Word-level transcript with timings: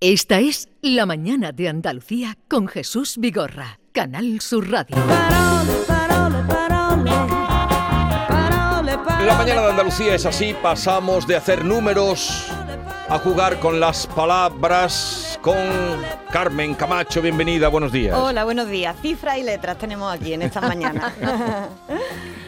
Esta 0.00 0.40
es 0.40 0.68
La 0.82 1.06
Mañana 1.06 1.52
de 1.52 1.70
Andalucía 1.70 2.36
con 2.48 2.68
Jesús 2.68 3.16
Vigorra, 3.16 3.80
Canal 3.92 4.42
Sur 4.42 4.70
Radio. 4.70 4.94
La 9.24 9.34
mañana 9.38 9.62
de 9.62 9.70
Andalucía 9.70 10.14
es 10.14 10.26
así, 10.26 10.54
pasamos 10.62 11.26
de 11.26 11.36
hacer 11.36 11.64
números 11.64 12.46
a 13.08 13.18
jugar 13.18 13.58
con 13.58 13.80
las 13.80 14.06
palabras 14.06 15.38
con 15.40 15.56
Carmen 16.30 16.74
Camacho, 16.74 17.22
bienvenida, 17.22 17.68
buenos 17.68 17.90
días. 17.90 18.18
Hola, 18.18 18.44
buenos 18.44 18.68
días. 18.68 18.94
Cifras 19.00 19.38
y 19.38 19.44
letras 19.44 19.78
tenemos 19.78 20.12
aquí 20.12 20.34
en 20.34 20.42
esta 20.42 20.60
mañana. 20.60 21.10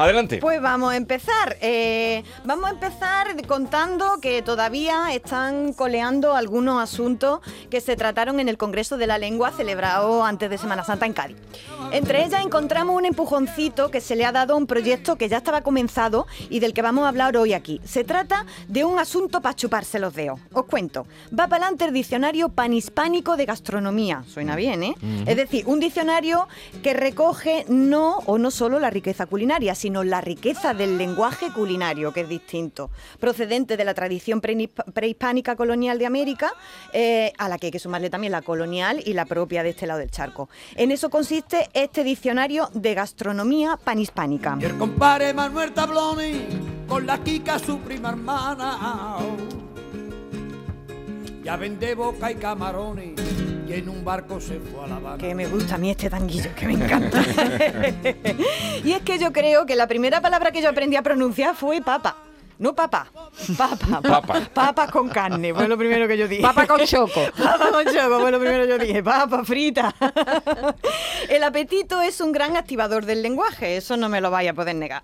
Adelante. 0.00 0.38
Pues 0.38 0.62
vamos 0.62 0.94
a 0.94 0.96
empezar. 0.96 1.58
Eh, 1.60 2.24
vamos 2.46 2.70
a 2.70 2.72
empezar 2.72 3.36
contando 3.46 4.18
que 4.22 4.40
todavía 4.40 5.12
están 5.12 5.74
coleando 5.74 6.34
algunos 6.34 6.82
asuntos 6.82 7.40
que 7.68 7.82
se 7.82 7.96
trataron 7.96 8.40
en 8.40 8.48
el 8.48 8.56
Congreso 8.56 8.96
de 8.96 9.06
la 9.06 9.18
Lengua 9.18 9.50
celebrado 9.50 10.24
antes 10.24 10.48
de 10.48 10.56
Semana 10.56 10.84
Santa 10.84 11.04
en 11.04 11.12
Cádiz. 11.12 11.36
Entre 11.92 12.24
ellas 12.24 12.42
encontramos 12.42 12.96
un 12.96 13.04
empujoncito 13.04 13.90
que 13.90 14.00
se 14.00 14.16
le 14.16 14.24
ha 14.24 14.32
dado 14.32 14.54
a 14.54 14.56
un 14.56 14.66
proyecto 14.66 15.16
que 15.16 15.28
ya 15.28 15.36
estaba 15.36 15.60
comenzado 15.60 16.26
y 16.48 16.60
del 16.60 16.72
que 16.72 16.80
vamos 16.80 17.04
a 17.04 17.08
hablar 17.08 17.36
hoy 17.36 17.52
aquí. 17.52 17.78
Se 17.84 18.02
trata 18.02 18.46
de 18.68 18.84
un 18.84 18.98
asunto 18.98 19.42
para 19.42 19.54
chuparse 19.54 19.98
los 19.98 20.14
dedos. 20.14 20.40
Os 20.54 20.64
cuento. 20.64 21.06
Va 21.30 21.46
para 21.46 21.66
adelante 21.66 21.84
el 21.84 21.92
diccionario 21.92 22.48
panhispánico 22.48 23.36
de 23.36 23.44
gastronomía. 23.44 24.24
Suena 24.28 24.56
bien, 24.56 24.82
¿eh? 24.82 24.94
Es 25.26 25.36
decir, 25.36 25.64
un 25.66 25.78
diccionario 25.78 26.48
que 26.82 26.94
recoge 26.94 27.66
no 27.68 28.16
o 28.24 28.38
no 28.38 28.50
solo 28.50 28.78
la 28.78 28.88
riqueza 28.88 29.26
culinaria, 29.26 29.74
sino 29.74 29.89
sino 29.90 30.04
la 30.04 30.20
riqueza 30.20 30.72
del 30.72 30.96
lenguaje 30.98 31.50
culinario, 31.50 32.12
que 32.12 32.20
es 32.20 32.28
distinto, 32.28 32.90
procedente 33.18 33.76
de 33.76 33.84
la 33.84 33.92
tradición 33.92 34.40
prehispánica 34.40 35.56
colonial 35.56 35.98
de 35.98 36.06
América, 36.06 36.52
eh, 36.92 37.32
a 37.38 37.48
la 37.48 37.58
que 37.58 37.66
hay 37.66 37.72
que 37.72 37.80
sumarle 37.80 38.08
también 38.08 38.30
la 38.30 38.42
colonial 38.42 39.02
y 39.04 39.14
la 39.14 39.24
propia 39.24 39.64
de 39.64 39.70
este 39.70 39.88
lado 39.88 39.98
del 39.98 40.12
charco. 40.12 40.48
En 40.76 40.92
eso 40.92 41.10
consiste 41.10 41.70
este 41.74 42.04
diccionario 42.04 42.68
de 42.72 42.94
gastronomía 42.94 43.76
panhispánica. 43.82 44.56
El 44.60 44.78
compare 44.78 45.34
Manuel 45.34 45.72
Tabloni 45.72 46.46
con 46.86 47.04
la 47.04 47.18
Kika, 47.18 47.58
su 47.58 47.80
prima 47.80 48.10
hermana. 48.10 49.18
Ya 51.42 51.56
vende 51.56 51.96
boca 51.96 52.30
y 52.30 52.36
camarones 52.36 53.49
y 53.70 53.74
en 53.74 53.88
un 53.88 54.04
barco 54.04 54.40
se 54.40 54.58
fue 54.58 54.84
a 54.84 54.88
La 54.88 54.96
Habana. 54.96 55.18
Que 55.18 55.32
me 55.32 55.46
gusta 55.46 55.76
a 55.76 55.78
mí 55.78 55.90
este 55.90 56.10
tanguillo, 56.10 56.50
que 56.56 56.66
me 56.66 56.72
encanta. 56.72 57.22
y 58.84 58.92
es 58.92 59.02
que 59.02 59.18
yo 59.18 59.32
creo 59.32 59.64
que 59.64 59.76
la 59.76 59.86
primera 59.86 60.20
palabra 60.20 60.50
que 60.50 60.60
yo 60.60 60.68
aprendí 60.68 60.96
a 60.96 61.02
pronunciar 61.02 61.54
fue 61.54 61.80
papa. 61.80 62.16
No 62.60 62.74
papa, 62.74 63.10
papa, 63.56 64.00
Papa. 64.02 64.40
papa 64.52 64.86
con 64.88 65.08
carne, 65.08 65.54
fue 65.54 65.66
lo 65.66 65.78
primero 65.78 66.06
que 66.06 66.16
yo 66.18 66.28
dije. 66.28 66.42
Papa 66.42 66.66
con 66.66 66.80
choco. 66.84 67.22
Papa 67.36 67.70
con 67.72 67.84
choco, 67.86 68.20
fue 68.20 68.30
lo 68.30 68.38
primero 68.38 68.64
que 68.64 68.68
yo 68.68 68.78
dije. 68.78 69.02
Papa 69.02 69.42
frita. 69.44 69.94
El 71.28 71.42
apetito 71.44 72.02
es 72.02 72.20
un 72.20 72.32
gran 72.32 72.56
activador 72.56 73.06
del 73.06 73.22
lenguaje, 73.22 73.76
eso 73.76 73.96
no 73.96 74.08
me 74.10 74.20
lo 74.20 74.30
vaya 74.30 74.50
a 74.50 74.54
poder 74.54 74.76
negar. 74.76 75.02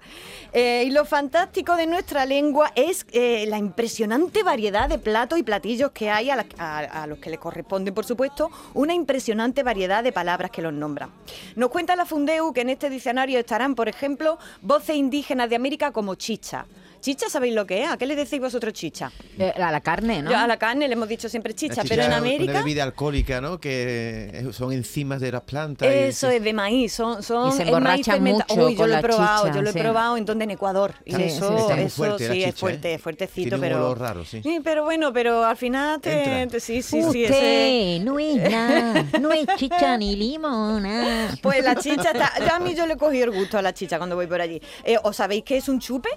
Eh, 0.52 0.84
y 0.86 0.90
lo 0.90 1.04
fantástico 1.04 1.76
de 1.76 1.86
nuestra 1.86 2.26
lengua 2.26 2.72
es 2.74 3.06
eh, 3.12 3.46
la 3.48 3.58
impresionante 3.58 4.42
variedad 4.42 4.88
de 4.88 4.98
platos 4.98 5.38
y 5.38 5.42
platillos 5.42 5.92
que 5.92 6.10
hay, 6.10 6.30
a, 6.30 6.36
la- 6.36 6.46
a- 6.58 7.02
a 7.02 7.06
los 7.06 7.18
que 7.18 7.30
le 7.30 7.38
corresponden, 7.38 7.94
por 7.94 8.04
supuesto, 8.04 8.50
una 8.74 8.92
impresionante 8.94 9.62
variedad 9.62 10.02
de 10.04 10.12
palabras 10.12 10.50
que 10.50 10.60
los 10.62 10.72
nombran. 10.72 11.10
Nos 11.54 11.70
cuenta 11.70 11.96
la 11.96 12.04
Fundeu 12.06 12.52
que 12.52 12.60
en 12.62 12.70
este 12.70 12.90
diccionario 12.90 13.38
estarán, 13.38 13.74
por 13.74 13.88
ejemplo, 13.88 14.38
voces 14.60 14.96
indígenas 14.96 15.48
de 15.48 15.56
América 15.56 15.90
como 15.92 16.14
chicha. 16.16 16.66
Chicha, 17.00 17.28
¿sabéis 17.28 17.45
lo 17.54 17.66
que 17.66 17.82
es? 17.84 17.90
¿A 17.90 17.96
qué 17.96 18.06
le 18.06 18.16
decís 18.16 18.40
vosotros 18.40 18.72
chicha? 18.72 19.10
Eh, 19.38 19.52
a 19.56 19.70
la 19.70 19.80
carne, 19.80 20.22
¿no? 20.22 20.30
Yo 20.30 20.36
a 20.38 20.46
la 20.46 20.56
carne 20.58 20.86
le 20.88 20.94
hemos 20.94 21.08
dicho 21.08 21.28
siempre 21.28 21.54
chicha, 21.54 21.82
pero 21.82 22.02
en 22.02 22.08
chicha 22.08 22.08
es 22.08 22.14
América... 22.18 22.50
Una 22.52 22.60
bebida 22.60 22.82
alcohólica, 22.84 23.40
¿no? 23.40 23.58
Que 23.60 24.30
eh, 24.32 24.52
son 24.52 24.72
enzimas 24.72 25.20
de 25.20 25.32
las 25.32 25.42
plantas. 25.42 25.88
Eso 25.88 26.30
es 26.30 26.42
de 26.42 26.52
maíz, 26.52 26.92
son, 26.92 27.22
son 27.22 27.48
Y 27.48 27.52
se 27.52 27.62
es 27.62 27.70
maíz 27.70 27.76
emborracha 27.76 28.12
fermenta- 28.12 28.46
mucho 28.48 28.66
Uy, 28.66 28.72
yo 28.74 28.78
con 28.78 28.90
lo 28.90 28.96
he 28.96 29.00
probado, 29.02 29.44
chicha, 29.44 29.54
yo 29.56 29.62
lo 29.62 29.70
he 29.70 29.72
sí. 29.72 29.78
probado 29.78 30.16
en 30.16 30.24
donde 30.24 30.44
en 30.44 30.50
Ecuador. 30.52 30.94
Y 31.04 31.14
Sí, 31.14 31.22
eso, 31.24 31.68
sí, 31.68 31.80
eso 31.80 31.96
fuerte 31.96 32.28
la 32.28 32.34
sí 32.34 32.40
es 32.42 32.46
chicha, 32.48 32.58
fuerte, 32.60 32.94
¿eh? 32.94 32.98
fuertecito, 32.98 33.42
Tiene 33.50 33.54
un 33.56 33.60
pero. 33.60 33.76
olor 33.78 33.98
raro, 34.00 34.24
sí. 34.24 34.40
pero 34.64 34.84
bueno, 34.84 35.12
pero 35.12 35.44
al 35.44 35.56
final 35.56 36.00
te, 36.00 36.48
sí, 36.60 36.82
sí, 36.82 37.02
sí. 37.12 37.24
ese- 37.24 38.00
no 38.04 38.18
es 38.18 38.36
nada, 38.50 39.04
no 39.20 39.32
es 39.32 39.46
chicha 39.56 39.96
ni 39.96 40.16
limona. 40.16 41.28
Pues 41.42 41.62
la 41.64 41.74
chicha 41.76 42.10
está. 42.12 42.32
yo 42.40 42.54
a 42.54 42.58
mí 42.60 42.74
yo 42.74 42.86
le 42.86 42.94
he 42.94 42.96
cogido 42.96 43.24
el 43.24 43.30
gusto 43.32 43.58
a 43.58 43.62
la 43.62 43.72
chicha 43.74 43.98
cuando 43.98 44.16
voy 44.16 44.26
por 44.26 44.40
allí. 44.40 44.60
Eh, 44.84 44.96
¿Os 45.02 45.16
sabéis 45.16 45.44
qué 45.44 45.56
es 45.58 45.68
un 45.68 45.78
chupe? 45.80 46.08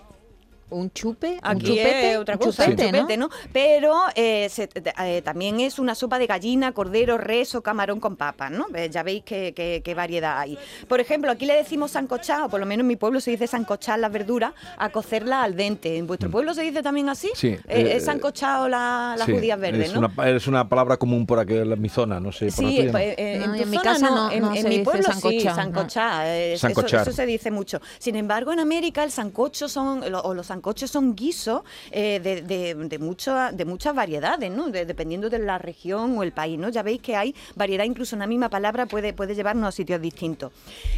Un 0.72 0.92
chupe, 0.92 1.40
un 1.44 1.60
chupete, 1.60 2.12
es 2.12 2.18
otra 2.18 2.38
cosa, 2.38 2.66
chupete, 2.66 3.18
¿no? 3.18 3.30
Pero 3.52 3.96
eh, 4.16 4.48
se- 4.50 4.70
eh, 5.04 5.22
también 5.24 5.60
es 5.60 5.80
una 5.80 5.96
sopa 5.96 6.20
de 6.20 6.28
gallina, 6.28 6.72
cordero, 6.74 7.18
res 7.18 7.56
o 7.56 7.62
camarón 7.64 8.00
con 8.00 8.16
papas, 8.16 8.52
¿no? 8.52 8.68
Eh, 8.76 8.90
ya 8.92 9.02
veis 9.04 9.24
qué, 9.26 9.54
qué- 9.56 9.82
qué 9.84 9.94
variedad 9.96 10.38
hay. 10.40 10.58
Por 10.88 11.00
ejemplo, 11.00 11.32
aquí 11.32 11.46
le 11.46 11.56
decimos 11.56 11.92
sancochar, 11.92 12.44
o 12.44 12.50
por 12.50 12.60
lo 12.60 12.66
menos 12.66 12.82
en 12.84 12.88
mi 12.88 12.96
pueblo 12.98 13.20
se 13.20 13.32
dice 13.32 13.48
sancochar 13.48 14.00
las 14.00 14.12
verduras, 14.12 14.54
a 14.78 14.90
cocerlas 14.90 15.44
al 15.44 15.56
dente. 15.56 15.98
¿En 15.98 16.06
vuestro 16.06 16.30
pueblo 16.30 16.54
se 16.54 16.62
dice 16.62 16.84
también 16.84 17.10
así? 17.10 17.28
Mm. 17.34 17.36
Sí, 17.36 17.48
Eh, 17.48 17.62
eh, 17.68 17.94
es 17.96 18.06
sancochado 18.06 18.68
la- 18.70 19.16
las 19.18 19.26
Sí, 19.26 19.34
judías 19.34 19.60
verdes, 19.60 19.88
es 19.90 19.94
¿no? 19.96 20.00
Una, 20.16 20.30
es 20.30 20.46
una 20.48 20.70
palabra 20.70 20.98
común 20.98 21.26
por 21.26 21.40
aquí 21.40 21.56
en 21.56 21.82
mi 21.82 21.90
zona, 21.90 22.20
no 22.20 22.32
sé. 22.32 22.52
Por 22.52 22.64
la 22.64 22.70
Sí, 22.70 22.76
tuya, 22.76 22.86
¿no? 22.86 22.92
pues, 22.92 23.16
eh, 23.18 23.36
No, 23.40 23.46
en, 23.46 23.56
y 23.56 23.58
tu 23.58 23.64
en 23.64 23.70
mi 23.72 23.78
zona 23.78 23.92
casa 23.94 24.10
no, 24.10 24.16
no- 24.16 24.32
en, 24.32 24.42
no 24.42 24.56
en 24.56 24.62
se 24.62 24.70
mi 24.70 24.78
dice 24.78 24.84
pueblo 24.84 25.04
sí, 25.04 25.12
sancochar, 25.12 25.46
no. 25.56 25.56
sancochar, 25.64 26.26
eh, 26.28 26.54
eso- 26.54 26.68
Sancochar. 26.68 27.02
Eso, 27.02 27.12
se 27.12 27.26
dice 27.26 27.50
mucho. 27.50 27.82
Sin 27.98 28.16
embargo, 28.16 28.52
en 28.54 28.60
América 28.60 29.04
el 29.04 29.10
sancocho 29.12 29.68
son, 29.68 30.04
o 30.04 30.34
los 30.36 30.46
sancochos 30.46 30.59
son 30.92 31.16
guisos 31.16 31.62
eh, 31.92 32.20
de, 32.20 33.66
muchas 33.66 33.96
variedades, 33.96 34.52
¿no? 34.52 34.70
De- 34.70 34.86
dependiendo 34.86 35.30
de 35.30 35.40
la 35.40 35.58
región 35.58 36.18
o 36.18 36.24
el 36.24 36.32
país, 36.32 36.58
¿no? 36.60 36.70
Ya 36.70 36.84
veis 36.84 37.02
que 37.02 37.16
hay 37.16 37.36
variedad, 37.56 37.86
incluso 37.86 38.16
una 38.16 38.28
misma 38.28 38.50
palabra 38.50 38.86
puede, 38.86 39.14
llevarnos 39.36 39.68
a 39.70 39.72
sitios 39.72 40.02
distintos. 40.02 40.52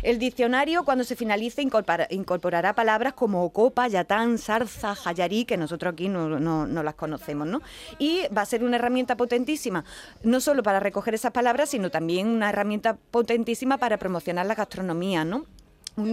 El 0.03 0.19
diccionario, 0.19 0.83
cuando 0.83 1.03
se 1.03 1.16
finalice, 1.16 1.61
incorpora- 1.61 2.07
incorporará 2.09 2.73
palabras 2.73 3.13
como 3.13 3.49
copa, 3.51 3.88
yatán, 3.88 4.38
zarza, 4.38 4.95
jayarí, 4.95 5.45
que 5.45 5.57
nosotros 5.57 5.93
aquí 5.93 6.09
no, 6.09 6.66
las 6.83 6.95
conocemos, 6.95 7.47
¿no? 7.47 7.61
Y 7.99 8.22
va 8.35 8.41
a 8.41 8.45
ser 8.45 8.63
una 8.63 8.78
herramienta 8.78 9.16
potentísima, 9.17 9.83
no 10.23 10.39
solo 10.39 10.63
para 10.63 10.79
recoger 10.79 11.13
esas 11.13 11.31
palabras, 11.31 11.69
sino 11.69 11.89
también 11.89 12.28
una 12.28 12.49
herramienta 12.49 12.97
potentísima 13.11 13.78
para 13.78 13.97
promocionar 13.97 14.45
la 14.45 14.55
gastronomía, 14.55 15.25
¿no? 15.25 15.45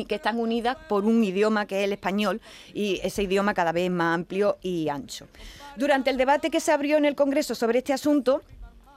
Que 0.08 0.14
están 0.14 0.38
unidas 0.38 0.76
por 0.88 1.04
un 1.04 1.22
idioma 1.22 1.66
que 1.66 1.78
es 1.80 1.84
el 1.84 1.92
español 1.92 2.40
y 2.74 3.00
ese 3.02 3.22
idioma 3.22 3.54
cada 3.54 3.72
vez 3.72 3.90
más 3.90 4.14
amplio 4.14 4.58
y 4.62 4.88
ancho. 4.88 5.26
Durante 5.76 6.10
el 6.10 6.16
debate 6.16 6.50
que 6.50 6.60
se 6.60 6.72
abrió 6.72 6.96
en 6.96 7.04
el 7.04 7.14
Congreso 7.14 7.54
sobre 7.54 7.78
este 7.78 7.92
asunto, 7.92 8.42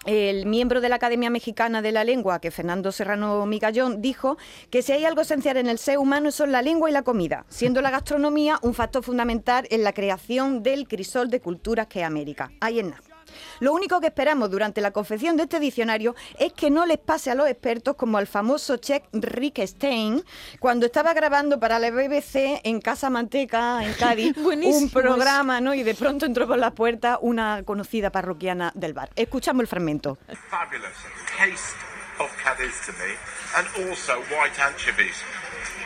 el 0.05 0.47
miembro 0.47 0.81
de 0.81 0.89
la 0.89 0.95
Academia 0.95 1.29
Mexicana 1.29 1.81
de 1.81 1.91
la 1.91 2.03
Lengua, 2.03 2.39
que 2.39 2.49
Fernando 2.49 2.91
Serrano 2.91 3.45
Migallón, 3.45 4.01
dijo 4.01 4.37
que 4.71 4.81
si 4.81 4.93
hay 4.93 5.05
algo 5.05 5.21
esencial 5.21 5.57
en 5.57 5.67
el 5.67 5.77
ser 5.77 5.99
humano 5.99 6.31
son 6.31 6.51
la 6.51 6.63
lengua 6.63 6.89
y 6.89 6.93
la 6.93 7.03
comida, 7.03 7.45
siendo 7.49 7.81
la 7.81 7.91
gastronomía 7.91 8.57
un 8.63 8.73
factor 8.73 9.03
fundamental 9.03 9.67
en 9.69 9.83
la 9.83 9.93
creación 9.93 10.63
del 10.63 10.87
crisol 10.87 11.29
de 11.29 11.39
culturas 11.39 11.87
que 11.87 12.01
es 12.01 12.05
América. 12.05 12.51
Ahí 12.59 12.79
es 12.79 12.85
nada. 12.85 13.10
Lo 13.59 13.73
único 13.73 13.99
que 13.99 14.07
esperamos 14.07 14.49
durante 14.49 14.81
la 14.81 14.91
confección 14.91 15.37
de 15.37 15.43
este 15.43 15.59
diccionario 15.59 16.15
es 16.39 16.53
que 16.53 16.69
no 16.69 16.85
les 16.85 16.97
pase 16.97 17.31
a 17.31 17.35
los 17.35 17.47
expertos 17.47 17.95
como 17.95 18.17
al 18.17 18.27
famoso 18.27 18.77
chef 18.77 19.03
Rick 19.13 19.59
Stein 19.65 20.23
cuando 20.59 20.85
estaba 20.85 21.13
grabando 21.13 21.59
para 21.59 21.79
la 21.79 21.91
BBC 21.91 22.61
en 22.63 22.81
Casa 22.81 23.09
Manteca, 23.09 23.83
en 23.85 23.93
Cádiz, 23.93 24.35
un 24.37 24.89
programa, 24.89 25.61
¿no? 25.61 25.73
Y 25.73 25.83
de 25.83 25.95
pronto 25.95 26.25
entró 26.25 26.47
por 26.47 26.57
la 26.57 26.71
puerta 26.71 27.19
una 27.21 27.63
conocida 27.63 28.11
parroquiana 28.11 28.71
del 28.75 28.93
bar. 28.93 29.09
Escuchamos 29.15 29.61
el 29.61 29.67
fragmento. 29.67 30.17
fabulous 30.49 30.97
taste 31.37 31.75
of 32.19 32.29
Cadiz 32.43 32.85
to 32.85 32.91
me, 32.93 33.15
and 33.57 33.67
also 33.87 34.21
white 34.29 34.57
anchovies, 34.59 35.17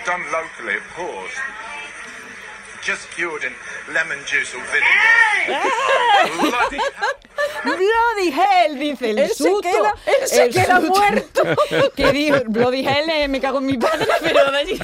done 0.06 0.24
locally, 0.32 0.76
of 0.76 0.88
course. 0.96 1.75
Just 2.86 3.10
cured 3.16 3.44
in 3.44 3.54
lemon 3.94 4.20
juice 4.28 4.54
or 4.56 4.62
vinegar. 4.72 5.62
Bloody 6.40 6.78
hell. 6.78 7.16
Bloody 7.64 8.32
hell, 8.32 8.78
dice 8.80 9.10
el 9.10 9.18
Él 9.20 9.30
se 9.34 9.50
queda- 9.62 9.96
él 10.06 10.28
se 10.28 10.44
El 10.44 10.54
queda 10.54 10.80
susto. 10.82 10.94
muerto. 10.94 11.44
que 11.96 12.44
Bloody 12.48 12.86
hell, 12.88 13.10
eh, 13.10 13.28
me 13.28 13.42
cago 13.42 13.58
en 13.58 13.66
mi 13.66 13.78
padre, 13.80 14.06
pero 14.22 14.56
eh, 14.56 14.78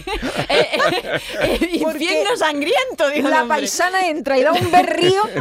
eh, 0.50 1.20
eh, 1.42 1.70
infierno 1.74 2.36
sangriento, 2.38 3.08
dijo 3.10 3.30
La 3.30 3.46
paisana 3.46 4.08
entra 4.08 4.36
y 4.38 4.44
da 4.44 4.52
un 4.54 4.72
berrío. 4.72 5.22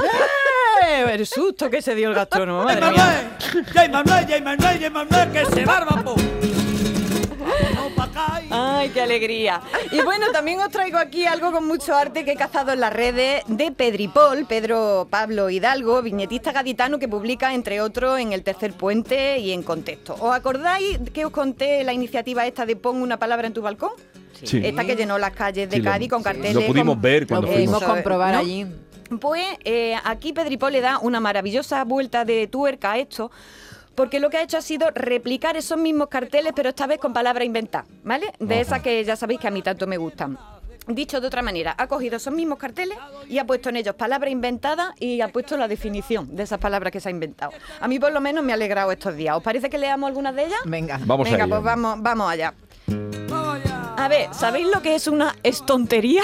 Eh, 0.83 1.05
El 1.13 1.27
susto 1.27 1.69
que 1.69 1.83
se 1.83 1.95
dio 1.95 2.09
el 2.09 2.15
gastrónomo, 2.15 2.65
¡Jay 2.67 2.81
madre 2.81 2.91
mía. 2.91 3.05
Manuel! 3.53 3.67
¡Jay 3.75 3.89
Manuel, 3.91 4.27
Jay 4.27 4.41
Manuel, 4.41 4.79
Jay 4.81 4.91
Manuel, 4.91 5.31
que 5.31 5.45
se 5.45 5.65
barba, 5.67 6.03
po! 6.03 6.15
Ay, 8.51 8.91
qué 8.91 9.01
alegría. 9.03 9.61
Y 9.93 10.01
bueno, 10.03 10.27
también 10.33 10.61
os 10.61 10.71
traigo 10.71 10.99
aquí 10.99 11.27
algo 11.27 11.53
con 11.53 11.67
mucho 11.67 11.95
arte 11.95 12.25
que 12.25 12.33
he 12.33 12.37
cazado 12.37 12.73
en 12.73 12.81
las 12.81 12.93
redes 12.93 13.43
de 13.47 13.71
Pedripol, 13.73 14.47
Pedro 14.47 15.07
Pablo 15.11 15.51
Hidalgo, 15.51 16.03
viñetista 16.03 16.53
gaditano 16.53 16.99
que 16.99 17.09
publica, 17.09 17.55
entre 17.55 17.81
otros, 17.81 18.19
en 18.19 18.33
El 18.33 18.43
Tercer 18.43 18.73
Puente 18.73 19.39
y 19.39 19.53
en 19.53 19.63
Contexto. 19.63 20.15
¿Os 20.19 20.35
acordáis 20.35 20.99
que 21.13 21.25
os 21.25 21.31
conté 21.33 21.85
la 21.85 21.93
iniciativa 21.93 22.47
esta 22.47 22.67
de 22.67 22.77
Pon 22.77 22.97
una 23.03 23.19
palabra 23.19 23.47
en 23.47 23.53
tu 23.55 23.63
balcón? 23.63 23.93
Sí. 24.43 24.61
Esta 24.65 24.85
que 24.85 24.97
llenó 24.97 25.19
las 25.19 25.33
calles 25.33 25.69
de 25.69 25.77
Sí, 25.77 25.83
lo- 25.83 25.91
Cádiz 25.91 26.09
con 26.09 26.21
sí, 26.21 26.25
carteles. 26.25 26.55
lo 26.55 26.67
pudimos 26.67 26.95
con- 26.95 27.03
ver 27.03 27.27
cuando 27.27 27.47
Lo 27.47 27.53
fuimos. 27.53 27.75
pudimos 27.79 27.95
comprobar 27.97 28.35
¿no? 28.35 28.41
allí. 28.41 28.67
Pues 29.21 29.45
eh, 29.65 29.97
aquí 30.05 30.33
Pedripol 30.33 30.73
le 30.73 30.81
da 30.81 30.99
una 30.99 31.21
maravillosa 31.21 31.83
vuelta 31.85 32.25
de 32.25 32.47
tuerca 32.47 32.93
a 32.93 32.99
esto. 32.99 33.31
Porque 34.01 34.19
lo 34.19 34.31
que 34.31 34.39
ha 34.39 34.43
hecho 34.43 34.57
ha 34.57 34.63
sido 34.63 34.91
replicar 34.95 35.59
esos 35.59 35.77
mismos 35.77 36.09
carteles, 36.09 36.55
pero 36.57 36.71
esta 36.71 36.87
vez 36.87 36.99
con 36.99 37.13
palabras 37.13 37.45
inventadas, 37.45 37.87
¿vale? 38.03 38.33
De 38.39 38.63
esas 38.63 38.81
que 38.81 39.05
ya 39.05 39.15
sabéis 39.15 39.41
que 39.41 39.49
a 39.49 39.51
mí 39.51 39.61
tanto 39.61 39.87
me 39.87 39.99
gustan. 39.99 40.39
Dicho 40.87 41.21
de 41.21 41.27
otra 41.27 41.43
manera, 41.43 41.75
ha 41.77 41.87
cogido 41.87 42.17
esos 42.17 42.33
mismos 42.33 42.57
carteles 42.57 42.97
y 43.29 43.37
ha 43.37 43.45
puesto 43.45 43.69
en 43.69 43.77
ellos 43.77 43.95
palabras 43.97 44.33
inventadas 44.33 44.95
y 44.99 45.21
ha 45.21 45.29
puesto 45.29 45.59
la 45.59 45.69
definición 45.69 46.35
de 46.35 46.45
esas 46.45 46.59
palabras 46.59 46.95
que 46.95 46.99
se 46.99 47.11
ha 47.11 47.13
inventado. 47.13 47.53
A 47.79 47.89
mí 47.89 47.99
por 47.99 48.11
lo 48.11 48.23
menos 48.23 48.43
me 48.43 48.53
ha 48.53 48.55
alegrado 48.55 48.91
estos 48.91 49.15
días. 49.17 49.37
¿Os 49.37 49.43
parece 49.43 49.69
que 49.69 49.77
leamos 49.77 50.09
algunas 50.09 50.35
de 50.35 50.47
ellas? 50.47 50.61
Venga. 50.65 50.99
Vamos 51.05 51.29
a 51.29 51.31
Venga, 51.33 51.47
pues 51.47 51.63
vamos, 51.63 51.97
vamos 52.01 52.31
allá. 52.33 52.55
A 54.01 54.09
ver, 54.09 54.31
¿sabéis 54.33 54.67
lo 54.75 54.81
que 54.81 54.95
es 54.95 55.07
una 55.09 55.37
estontería? 55.43 56.23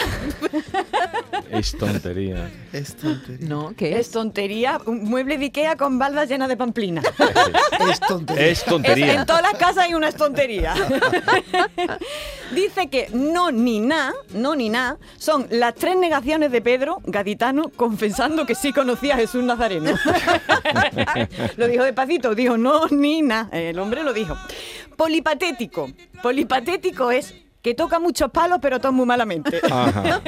Es 1.51 1.77
tontería. 1.77 2.51
Es 2.73 2.97
tontería. 2.97 3.47
No, 3.49 3.75
¿qué 3.77 3.93
es? 3.93 4.07
Estontería, 4.07 4.81
un 4.87 5.05
mueble 5.05 5.37
de 5.37 5.45
Ikea 5.47 5.77
con 5.77 5.99
baldas 5.99 6.27
llenas 6.31 6.49
de 6.49 6.57
pamplina. 6.57 7.03
Es 7.91 8.01
tontería. 8.01 8.47
Es 8.47 8.59
Es- 8.61 8.65
tontería. 8.65 9.13
en 9.13 9.27
todas 9.27 9.43
las 9.43 9.53
casas 9.55 9.85
hay 9.85 9.95
una 9.95 10.09
estontería. 10.09 10.75
Dice 12.55 12.89
que 12.89 13.09
no 13.13 13.51
ni 13.53 13.81
na, 13.81 14.15
no 14.33 14.55
ni 14.57 14.71
na, 14.71 14.97
son 15.19 15.47
las 15.51 15.75
tres 15.75 15.97
negaciones 15.99 16.51
de 16.51 16.63
Pedro, 16.63 17.03
gaditano, 17.05 17.71
confesando 17.77 18.47
que 18.47 18.55
sí 18.55 18.73
conocía 18.73 19.15
a 19.15 19.19
Jesús 19.19 19.45
Nazareno. 19.45 19.93
lo 21.59 21.69
dijo 21.69 21.85
despacito, 21.85 22.35
dijo 22.35 22.57
no 22.57 22.87
ni 22.89 23.21
na. 23.21 23.51
El 23.53 23.79
hombre 23.79 24.03
lo 24.03 24.15
dijo. 24.15 24.35
Polipatético. 24.97 25.91
Polipatético 26.23 27.11
es 27.11 27.35
que 27.67 27.75
toca 27.75 27.99
muchos 27.99 28.31
palos 28.31 28.61
pero 28.63 28.79
todo 28.79 28.93
muy 28.93 29.07
malamente. 29.07 29.61
Ajá. 29.73 30.23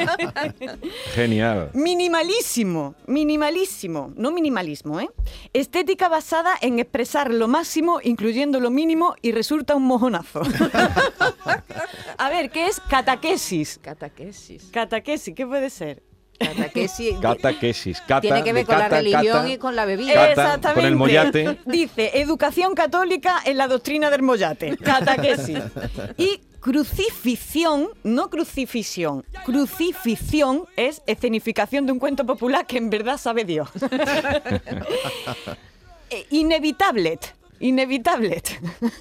Genial. 1.15 1.71
Minimalísimo, 1.73 2.97
minimalísimo, 3.07 4.13
no 4.17 4.33
minimalismo, 4.33 4.99
¿eh? 4.99 5.09
Estética 5.53 6.09
basada 6.09 6.55
en 6.61 6.81
expresar 6.81 7.33
lo 7.33 7.47
máximo, 7.47 8.01
incluyendo 8.03 8.59
lo 8.59 8.71
mínimo, 8.71 9.15
y 9.23 9.31
resulta 9.31 9.77
un 9.77 9.85
mojonazo. 9.85 10.43
A 12.19 12.29
ver, 12.29 12.51
¿qué 12.51 12.67
es 12.67 12.81
cataquesis? 12.81 13.79
Catequesis. 13.81 14.71
Cataquesis, 14.73 15.33
¿qué 15.33 15.47
puede 15.47 15.71
ser? 15.71 16.03
Catequesis. 16.39 17.19
Cataquesis. 17.21 18.01
Cata, 18.01 18.21
Tiene 18.21 18.43
que 18.43 18.53
ver 18.53 18.67
con 18.67 18.79
la 18.79 18.89
religión 18.89 19.39
cata. 19.39 19.49
y 19.49 19.59
con 19.59 19.77
la 19.77 19.85
bebida. 19.85 20.15
Cata, 20.15 20.31
Exactamente. 20.31 20.81
con 20.81 20.89
el 20.89 20.97
mollate. 20.97 21.59
Dice, 21.67 22.21
educación 22.21 22.75
católica 22.75 23.41
en 23.45 23.59
la 23.59 23.69
doctrina 23.69 24.11
del 24.11 24.23
mollate. 24.23 24.77
Cataquesis. 24.77 25.59
Y 26.17 26.41
crucifixión, 26.61 27.89
no 28.05 28.31
crucifixión. 28.31 29.25
Crucifixión 29.45 30.65
es 30.77 31.03
escenificación 31.07 31.87
de 31.87 31.93
un 31.93 31.99
cuento 31.99 32.25
popular 32.27 32.67
que 32.67 32.79
en 32.79 32.91
verdad 32.91 33.19
sabe 33.19 33.45
Dios. 33.45 33.69
Eh, 36.11 36.27
Inevitable. 36.31 37.19
Inevitable. 37.61 38.41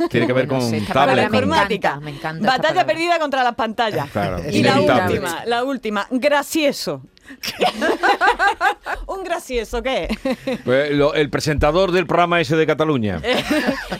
Tiene 0.10 0.28
que 0.28 0.34
ver 0.34 0.46
con 0.48 0.60
tablet. 0.88 1.30
me 1.30 1.38
encanta, 1.38 2.00
me 2.02 2.12
encanta 2.12 2.40
esta 2.50 2.58
Batalla 2.58 2.86
perdida 2.86 3.18
contra 3.20 3.44
las 3.44 3.56
pantallas. 3.56 4.10
Claro, 4.12 4.40
y 4.40 4.62
la 4.64 4.72
inevitable. 4.72 5.14
última, 5.14 5.46
la 5.46 5.64
última, 5.64 6.08
gracioso. 6.12 7.02
un 9.08 9.24
gracioso, 9.24 9.82
¿qué 9.84 10.08
es? 10.10 10.60
Pues, 10.66 10.92
lo- 10.92 11.14
el 11.14 11.30
presentador 11.30 11.92
del 11.94 12.08
programa 12.08 12.42
ese 12.42 12.56
de 12.58 12.66
Cataluña. 12.66 13.22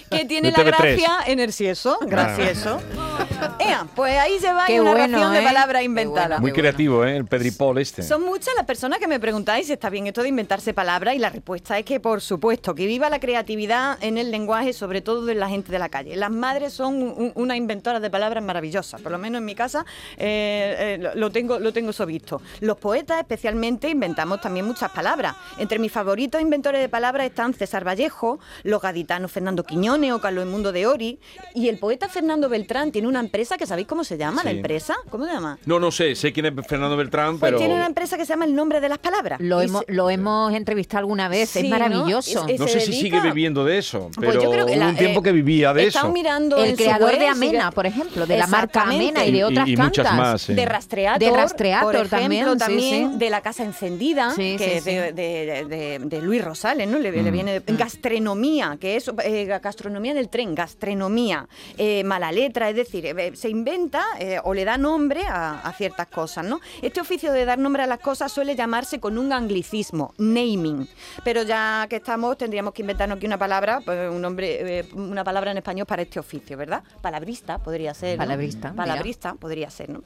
que 0.10 0.26
tiene 0.26 0.52
la 0.52 0.58
TV3. 0.58 0.66
gracia 0.66 1.12
en 1.28 1.40
el 1.40 1.54
sieso, 1.54 1.98
gracioso. 2.02 2.82
Ea, 3.60 3.86
pues 3.96 4.18
ahí 4.18 4.40
lleváis 4.40 4.68
Qué 4.68 4.82
una 4.82 4.92
bueno, 4.92 5.18
ración 5.18 5.34
de 5.34 5.40
¿eh? 5.40 5.44
palabras 5.44 5.84
inventadas. 5.84 6.28
bueno. 6.40 6.42
Muy 6.42 6.52
creativo, 6.52 7.06
¿eh? 7.06 7.18
El 7.18 7.26
Pedripol 7.26 7.78
este. 7.78 8.04
Son 8.04 8.24
muchas 8.24 8.54
las 8.56 8.66
personas 8.66 9.00
que 9.00 9.08
me 9.08 9.20
preguntáis 9.20 9.68
si 9.68 9.74
está 9.74 9.90
bien 9.90 10.08
esto 10.08 10.22
de 10.24 10.30
inventarse 10.30 10.74
palabras 10.74 11.16
y 11.16 11.20
la 11.20 11.30
respuesta 11.30 11.78
es 11.78 11.86
que 11.86 12.00
por 12.00 12.22
supuesto, 12.22 12.74
que 12.76 12.86
viva 12.86 13.10
la 13.10 13.20
creatividad 13.20 13.98
en 14.02 14.18
el 14.18 14.32
lenguaje, 14.32 14.74
sobre 14.74 15.02
todo 15.02 15.26
de 15.26 15.36
la 15.36 15.50
gente 15.50 15.72
de 15.72 15.80
la 15.80 15.90
calle. 15.90 16.16
Las 16.16 16.32
madres 16.32 16.74
son 16.74 16.96
un- 16.96 17.32
una 17.36 17.56
inventora 17.56 18.00
de 18.00 18.10
palabras 18.10 18.44
maravillosas, 18.44 19.02
por 19.02 19.12
lo 19.12 19.18
menos 19.18 19.40
en 19.40 19.46
mi 19.46 19.56
casa 19.56 19.86
eh, 20.18 20.76
eh, 20.80 20.98
lo- 21.00 21.16
lo, 21.16 21.32
tengo, 21.32 21.60
lo 21.60 21.74
tengo 21.74 21.92
eso 21.92 22.06
visto. 22.06 22.42
Los 22.62 22.78
poetas 22.78 23.20
especialmente 23.20 23.90
inventamos 23.90 24.42
también 24.42 24.66
muchas 24.66 24.92
palabras. 24.92 25.36
Entre 25.58 25.80
mis 25.80 25.92
favoritos 25.92 26.42
inventores 26.42 26.82
de 26.82 26.90
palabras 26.90 27.26
están 27.28 27.54
César 27.54 27.86
Vallejo, 27.88 28.40
los 28.64 28.82
gaditanos 28.82 29.32
Fernando 29.32 29.64
Quiñones 29.64 30.12
o 30.14 30.22
Carlos 30.22 30.46
Mundo 30.48 30.72
de 30.72 30.88
Ori 30.88 31.20
y 31.54 31.70
el 31.70 31.78
poeta 31.80 32.08
Fernando 32.10 32.50
Beltrán 32.50 32.92
tiene 32.92 33.08
una 33.08 33.17
empresa 33.22 33.58
que 33.58 33.66
sabéis 33.66 33.88
cómo 33.88 34.04
se 34.04 34.18
llama, 34.18 34.44
la 34.44 34.52
Sí. 34.52 34.58
empresa, 34.58 34.96
¿cómo 35.10 35.26
se 35.26 35.34
llama? 35.34 35.58
No, 35.66 35.80
no 35.80 35.92
sé, 35.92 36.16
sé 36.16 36.32
quién 36.34 36.46
es 36.48 36.54
Fernando 36.68 36.96
Beltrán, 36.98 37.40
Pues 37.40 37.50
pero 37.50 37.58
tiene 37.60 37.74
una 37.76 37.86
empresa 37.86 38.18
que 38.18 38.26
se 38.26 38.34
llama 38.34 38.46
El 38.46 38.56
Nombre 38.56 38.80
de 38.82 38.90
las 38.90 38.98
Palabras. 39.00 39.40
Lo 39.42 39.62
Y 39.62 39.66
hemos, 39.66 39.84
se- 39.88 39.94
lo 39.94 40.10
hemos 40.10 40.54
entrevistado 40.54 41.00
alguna 41.00 41.28
vez, 41.30 41.50
Sí, 41.50 41.60
es 41.60 41.64
¿no? 41.66 41.70
maravilloso. 41.72 42.46
Es- 42.46 42.54
es- 42.54 42.60
no 42.60 42.68
se 42.68 42.74
sé 42.74 42.80
si 42.82 42.92
dedica- 42.92 43.18
sigue 43.18 43.30
viviendo 43.30 43.64
de 43.66 43.78
eso, 43.78 44.10
Pues 44.16 44.28
pero 44.30 44.42
yo 44.44 44.52
creo 44.52 44.66
que 44.66 44.74
hubo 44.74 44.80
la- 44.80 44.90
un 44.90 44.96
tiempo 44.98 45.20
eh, 45.20 45.24
que 45.24 45.32
vivía 45.32 45.74
de 45.74 45.88
eso. 45.88 46.12
mirando 46.12 46.58
el 46.58 46.72
su 46.72 46.76
creador 46.78 47.10
web, 47.12 47.20
de 47.20 47.26
sigue- 47.34 47.48
Amena, 47.50 47.72
por 47.72 47.86
ejemplo, 47.86 48.26
de 48.26 48.38
la 48.38 48.48
marca. 48.48 48.82
Amena 48.84 49.26
y 49.26 49.32
de 49.32 49.44
otras 49.44 49.68
y 49.68 49.76
muchas 49.78 50.06
tantas. 50.06 50.16
más, 50.18 50.42
sí. 50.42 50.54
De 50.54 50.66
Rastreator, 50.66 51.20
De 51.20 51.32
Rastreator 51.32 51.96
por 51.96 52.06
ejemplo, 52.06 52.18
también, 52.18 52.46
sí, 52.54 52.58
también 52.58 53.12
sí. 53.14 53.18
de 53.18 53.30
la 53.30 53.42
Casa 53.42 53.64
Encendida, 53.64 54.32
Sí, 54.32 54.56
que 54.58 54.66
sí, 54.70 54.76
es 54.78 54.86
de, 54.86 55.08
sí. 55.10 55.14
de- 55.16 55.66
de- 55.66 56.00
de 56.00 56.22
Luis 56.22 56.44
Rosales, 56.44 56.88
¿no? 56.88 56.98
Le, 57.00 57.12
Mm. 57.12 57.24
le 57.24 57.32
viene 57.32 57.60
de- 57.60 57.74
gastronomía, 57.76 58.78
que 58.80 58.96
es 58.96 59.10
eh, 59.24 59.46
gastronomía 59.62 60.14
del 60.14 60.30
tren, 60.30 60.56
gastronomía, 60.56 61.48
eh, 61.78 62.04
mala 62.04 62.32
letra, 62.32 62.70
es 62.70 62.76
decir, 62.76 63.07
eh, 63.10 63.36
se 63.36 63.50
inventa 63.50 64.04
eh, 64.20 64.40
o 64.44 64.54
le 64.54 64.66
da 64.66 64.78
nombre 64.78 65.26
a, 65.28 65.62
a 65.62 65.74
ciertas 65.74 66.08
cosas, 66.08 66.46
¿no? 66.46 66.60
Este 66.82 67.02
oficio 67.02 67.32
de 67.32 67.46
dar 67.46 67.60
nombre 67.60 67.84
a 67.84 67.88
las 67.88 68.00
cosas 68.00 68.32
suele 68.32 68.56
llamarse 68.56 69.00
con 69.00 69.18
un 69.18 69.34
anglicismo, 69.34 70.14
naming, 70.18 70.88
pero 71.24 71.44
ya 71.44 71.88
que 71.90 71.98
estamos 71.98 72.38
tendríamos 72.38 72.74
que 72.74 72.82
inventarnos 72.82 73.18
aquí 73.18 73.26
una 73.26 73.38
palabra, 73.38 73.82
pues, 73.84 74.10
un 74.12 74.22
nombre, 74.22 74.80
eh, 74.80 74.86
una 74.94 75.24
palabra 75.24 75.52
en 75.52 75.58
español 75.58 75.86
para 75.86 76.02
este 76.02 76.20
oficio, 76.20 76.58
¿verdad? 76.58 76.84
Palabrista 77.02 77.58
podría 77.58 77.94
ser. 77.94 78.18
¿no? 78.18 78.24
Palabrista, 78.24 78.72
mira. 78.72 78.84
Palabrista 78.84 79.34
podría 79.36 79.70
ser, 79.70 79.90
¿no? 79.90 80.04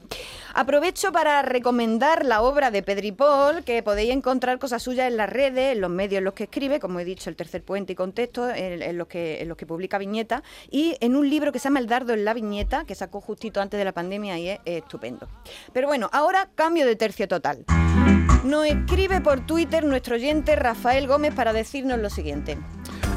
Aprovecho 0.54 1.12
para 1.12 1.42
recomendar 1.42 2.24
la 2.24 2.42
obra 2.42 2.70
de 2.70 2.82
Pedripol, 2.82 3.64
que 3.64 3.82
podéis 3.82 4.10
encontrar 4.10 4.58
cosas 4.58 4.82
suyas 4.82 5.08
en 5.08 5.16
las 5.16 5.30
redes, 5.30 5.74
en 5.74 5.80
los 5.80 5.90
medios 5.90 6.18
en 6.18 6.24
los 6.24 6.34
que 6.34 6.44
escribe, 6.44 6.80
como 6.80 7.00
he 7.00 7.04
dicho, 7.04 7.30
el 7.30 7.36
tercer 7.36 7.62
puente 7.62 7.92
y 7.92 7.96
contexto, 7.96 8.50
en, 8.50 8.82
en 8.82 8.98
los 8.98 9.08
que, 9.08 9.42
en 9.42 9.48
los 9.48 9.56
que 9.56 9.66
publica 9.66 9.98
viñetas, 9.98 10.42
y 10.70 10.96
en 11.00 11.16
un 11.16 11.28
libro 11.28 11.52
que 11.52 11.58
se 11.58 11.64
llama 11.64 11.80
El 11.80 11.86
dardo 11.86 12.12
en 12.12 12.24
la 12.24 12.34
viñeta, 12.34 12.84
que 12.84 12.91
sacó 12.94 13.20
justito 13.20 13.60
antes 13.60 13.78
de 13.78 13.84
la 13.84 13.92
pandemia 13.92 14.38
y 14.38 14.48
es, 14.48 14.60
es 14.64 14.82
estupendo. 14.82 15.28
Pero 15.72 15.88
bueno, 15.88 16.08
ahora 16.12 16.50
cambio 16.54 16.86
de 16.86 16.96
tercio 16.96 17.28
total. 17.28 17.64
Nos 18.44 18.66
escribe 18.66 19.20
por 19.20 19.46
Twitter 19.46 19.84
nuestro 19.84 20.16
oyente 20.16 20.56
Rafael 20.56 21.06
Gómez 21.06 21.34
para 21.34 21.52
decirnos 21.52 22.00
lo 22.00 22.10
siguiente. 22.10 22.58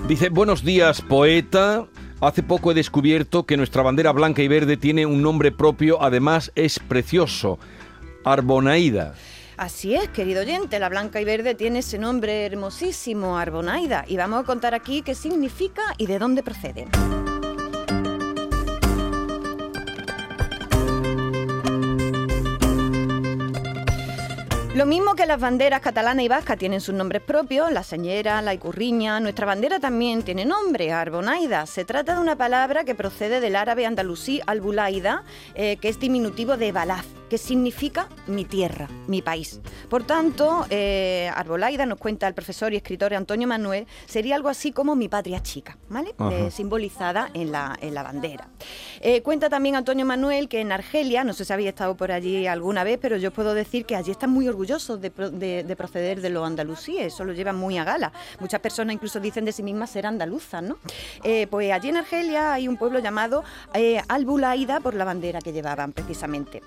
Dice, 0.07 0.29
buenos 0.29 0.63
días, 0.63 1.01
poeta. 1.01 1.87
Hace 2.21 2.43
poco 2.43 2.71
he 2.71 2.73
descubierto 2.75 3.45
que 3.45 3.57
nuestra 3.57 3.81
bandera 3.81 4.11
blanca 4.11 4.41
y 4.41 4.47
verde 4.47 4.77
tiene 4.77 5.05
un 5.05 5.21
nombre 5.21 5.51
propio, 5.51 6.01
además 6.01 6.51
es 6.55 6.79
precioso. 6.79 7.59
Arbonaída. 8.23 9.15
Así 9.57 9.95
es, 9.95 10.09
querido 10.09 10.41
oyente, 10.41 10.79
la 10.79 10.89
blanca 10.89 11.21
y 11.21 11.25
verde 11.25 11.55
tiene 11.55 11.79
ese 11.79 11.97
nombre 11.97 12.45
hermosísimo, 12.45 13.37
Arbonaida, 13.37 14.05
y 14.07 14.17
vamos 14.17 14.41
a 14.41 14.43
contar 14.43 14.73
aquí 14.73 15.01
qué 15.01 15.15
significa 15.15 15.81
y 15.97 16.07
de 16.07 16.19
dónde 16.19 16.43
procede. 16.43 16.87
Lo 24.75 24.85
mismo 24.85 25.15
que 25.15 25.25
las 25.25 25.39
banderas 25.39 25.79
catalana 25.79 26.21
y 26.21 26.27
vasca 26.27 26.57
tienen 26.57 26.81
sus 26.81 26.93
nombres 26.93 27.21
propios, 27.21 27.71
la 27.71 27.81
señera, 27.81 28.41
la 28.41 28.53
icurriña, 28.53 29.21
nuestra 29.21 29.45
bandera 29.45 29.79
también 29.79 30.21
tiene 30.21 30.43
nombre, 30.43 30.91
Arbonaida. 30.91 31.65
Se 31.65 31.85
trata 31.85 32.15
de 32.15 32.19
una 32.19 32.35
palabra 32.35 32.83
que 32.83 32.93
procede 32.93 33.39
del 33.39 33.55
árabe 33.55 33.85
andalusí 33.85 34.41
albulaida, 34.45 35.23
eh, 35.53 35.77
que 35.77 35.87
es 35.87 35.97
diminutivo 35.97 36.57
de 36.57 36.73
balaz, 36.73 37.05
que 37.35 37.39
significa 37.39 38.07
mi 38.27 38.45
tierra, 38.45 38.87
mi 39.07 39.21
país. 39.21 39.59
Por 39.89 40.03
tanto, 40.05 40.65
eh, 40.69 41.29
Arbolaida, 41.35 41.85
nos 41.85 41.99
cuenta 41.99 42.29
el 42.29 42.33
profesor 42.33 42.71
y 42.71 42.77
escritor 42.77 43.13
Antonio 43.13 43.45
Manuel, 43.45 43.87
sería 44.05 44.37
algo 44.37 44.47
así 44.47 44.71
como 44.71 44.95
mi 44.95 45.09
patria 45.09 45.43
chica, 45.43 45.77
¿vale? 45.89 46.15
Eh, 46.31 46.49
simbolizada 46.49 47.29
en 47.33 47.51
la, 47.51 47.77
en 47.81 47.93
la 47.93 48.03
bandera. 48.03 48.47
Eh, 49.01 49.21
cuenta 49.21 49.49
también 49.49 49.75
Antonio 49.75 50.05
Manuel 50.05 50.47
que 50.47 50.61
en 50.61 50.71
Argelia, 50.71 51.25
no 51.25 51.33
sé 51.33 51.43
si 51.43 51.51
habéis 51.51 51.67
estado 51.67 51.95
por 51.97 52.13
allí 52.13 52.47
alguna 52.47 52.85
vez, 52.85 52.99
pero 53.01 53.17
yo 53.17 53.31
puedo 53.31 53.53
decir 53.53 53.85
que 53.85 53.97
allí 53.97 54.11
están 54.11 54.29
muy 54.29 54.47
orgullosos 54.47 55.01
de, 55.01 55.11
pro- 55.11 55.29
de- 55.29 55.65
de 55.65 55.75
proceder 55.75 56.21
de 56.21 56.29
los 56.29 56.47
andalusíes, 56.47 57.07
eso 57.13 57.25
lo 57.25 57.33
llevan 57.33 57.57
muy 57.57 57.77
a 57.77 57.83
gala. 57.83 58.13
Muchas 58.39 58.61
personas 58.61 58.93
incluso 58.93 59.19
dicen 59.19 59.43
de 59.43 59.51
sí 59.51 59.61
mismas 59.61 59.89
ser 59.89 60.05
andaluzas, 60.05 60.63
¿no? 60.63 60.77
Eh, 61.25 61.47
pues 61.47 61.69
allí 61.73 61.89
en 61.89 61.97
Argelia 61.97 62.53
hay 62.53 62.69
un 62.69 62.77
pueblo 62.77 62.99
llamado 62.99 63.43
Albulaida 64.07 64.79
por 64.79 64.93
la 64.93 65.03
bandera 65.03 65.41
que 65.41 65.51
llevaban 65.51 65.91
precisamente. 65.91 66.61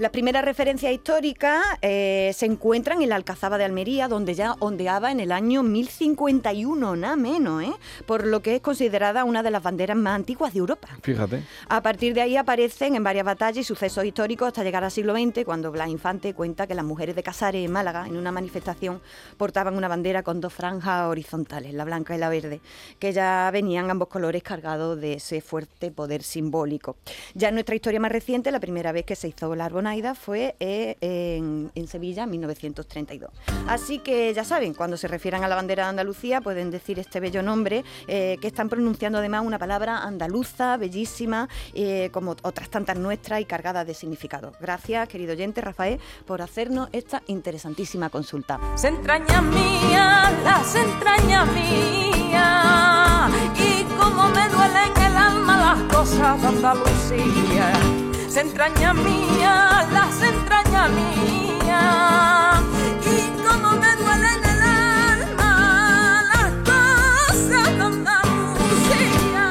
Las 0.00 0.12
primeras 0.12 0.46
referencias 0.46 0.94
históricas 0.94 1.62
eh, 1.82 2.32
se 2.34 2.46
encuentran 2.46 3.02
en 3.02 3.10
la 3.10 3.16
Alcazaba 3.16 3.58
de 3.58 3.66
Almería, 3.66 4.08
donde 4.08 4.32
ya 4.32 4.54
ondeaba 4.58 5.12
en 5.12 5.20
el 5.20 5.30
año 5.30 5.62
1051, 5.62 6.96
nada 6.96 7.16
menos, 7.16 7.62
¿eh? 7.62 7.72
por 8.06 8.26
lo 8.26 8.40
que 8.40 8.54
es 8.54 8.62
considerada 8.62 9.26
una 9.26 9.42
de 9.42 9.50
las 9.50 9.62
banderas 9.62 9.98
más 9.98 10.14
antiguas 10.14 10.54
de 10.54 10.60
Europa. 10.60 10.88
Fíjate. 11.02 11.42
A 11.68 11.82
partir 11.82 12.14
de 12.14 12.22
ahí 12.22 12.38
aparecen 12.38 12.96
en 12.96 13.04
varias 13.04 13.26
batallas 13.26 13.58
y 13.58 13.62
sucesos 13.62 14.02
históricos 14.06 14.48
hasta 14.48 14.64
llegar 14.64 14.82
al 14.84 14.90
siglo 14.90 15.12
XX, 15.14 15.44
cuando 15.44 15.70
Blas 15.70 15.90
Infante 15.90 16.32
cuenta 16.32 16.66
que 16.66 16.74
las 16.74 16.86
mujeres 16.86 17.14
de 17.14 17.22
Casares, 17.22 17.62
en 17.62 17.70
Málaga, 17.70 18.06
en 18.06 18.16
una 18.16 18.32
manifestación, 18.32 19.02
portaban 19.36 19.76
una 19.76 19.88
bandera 19.88 20.22
con 20.22 20.40
dos 20.40 20.54
franjas 20.54 21.08
horizontales, 21.08 21.74
la 21.74 21.84
blanca 21.84 22.16
y 22.16 22.18
la 22.18 22.30
verde, 22.30 22.62
que 22.98 23.12
ya 23.12 23.50
venían 23.52 23.90
ambos 23.90 24.08
colores 24.08 24.42
cargados 24.42 24.98
de 24.98 25.12
ese 25.12 25.42
fuerte 25.42 25.90
poder 25.90 26.22
simbólico. 26.22 26.96
Ya 27.34 27.48
en 27.48 27.54
nuestra 27.56 27.74
historia 27.74 28.00
más 28.00 28.12
reciente, 28.12 28.50
la 28.50 28.60
primera 28.60 28.92
vez 28.92 29.04
que 29.04 29.14
se 29.14 29.28
hizo 29.28 29.54
la 29.54 29.68
Fue 30.14 30.54
eh, 30.60 30.96
en, 31.00 31.88
Sevilla, 31.88 32.22
en 32.22 32.30
1932. 32.30 33.30
Así 33.66 33.98
que 33.98 34.32
ya 34.32 34.44
saben, 34.44 34.72
cuando 34.72 34.96
se 34.96 35.08
refieran 35.08 35.42
a 35.42 35.48
la 35.48 35.56
bandera 35.56 35.82
de 35.84 35.90
Andalucía, 35.90 36.40
pueden 36.40 36.70
decir 36.70 37.00
este 37.00 37.18
bello 37.18 37.42
nombre, 37.42 37.84
eh, 38.06 38.36
que 38.40 38.46
están 38.46 38.68
pronunciando 38.68 39.18
además 39.18 39.44
una 39.44 39.58
palabra 39.58 39.98
andaluza, 39.98 40.76
bellísima, 40.76 41.48
eh, 41.74 42.08
como 42.12 42.36
otras 42.42 42.70
tantas 42.70 42.98
nuestras 42.98 43.40
y 43.40 43.46
cargadas 43.46 43.84
de 43.84 43.94
significado. 43.94 44.52
Gracias, 44.60 45.08
querido 45.08 45.32
oyente 45.32 45.60
Rafael, 45.60 45.98
por 46.24 46.40
hacernos 46.40 46.88
esta 46.92 47.22
interesantísima 47.26 48.10
consulta. 48.10 48.60
Se 48.76 48.88
entraña 48.88 49.42
mía, 49.42 50.32
las 50.44 50.74
entrañas 50.76 51.48
mías, 51.52 53.30
y 53.58 53.82
como 53.98 54.28
me 54.28 54.48
duele 54.48 54.84
en 54.84 55.02
el 55.02 55.16
alma 55.16 55.56
las 55.74 55.94
cosas 55.94 56.40
de 56.40 56.48
Andalucía. 56.48 58.09
Se 58.30 58.40
entraña 58.42 58.94
mía, 58.94 59.88
las 59.92 60.22
entrañas 60.22 60.88
mías, 60.90 62.60
y 63.04 63.28
como 63.42 63.72
me 63.72 63.96
duele 63.96 64.28
el 64.36 64.44
alma 64.62 66.22
las 66.32 66.52
cosas 66.64 67.76
de 67.76 67.82
Andalucía. 67.82 69.46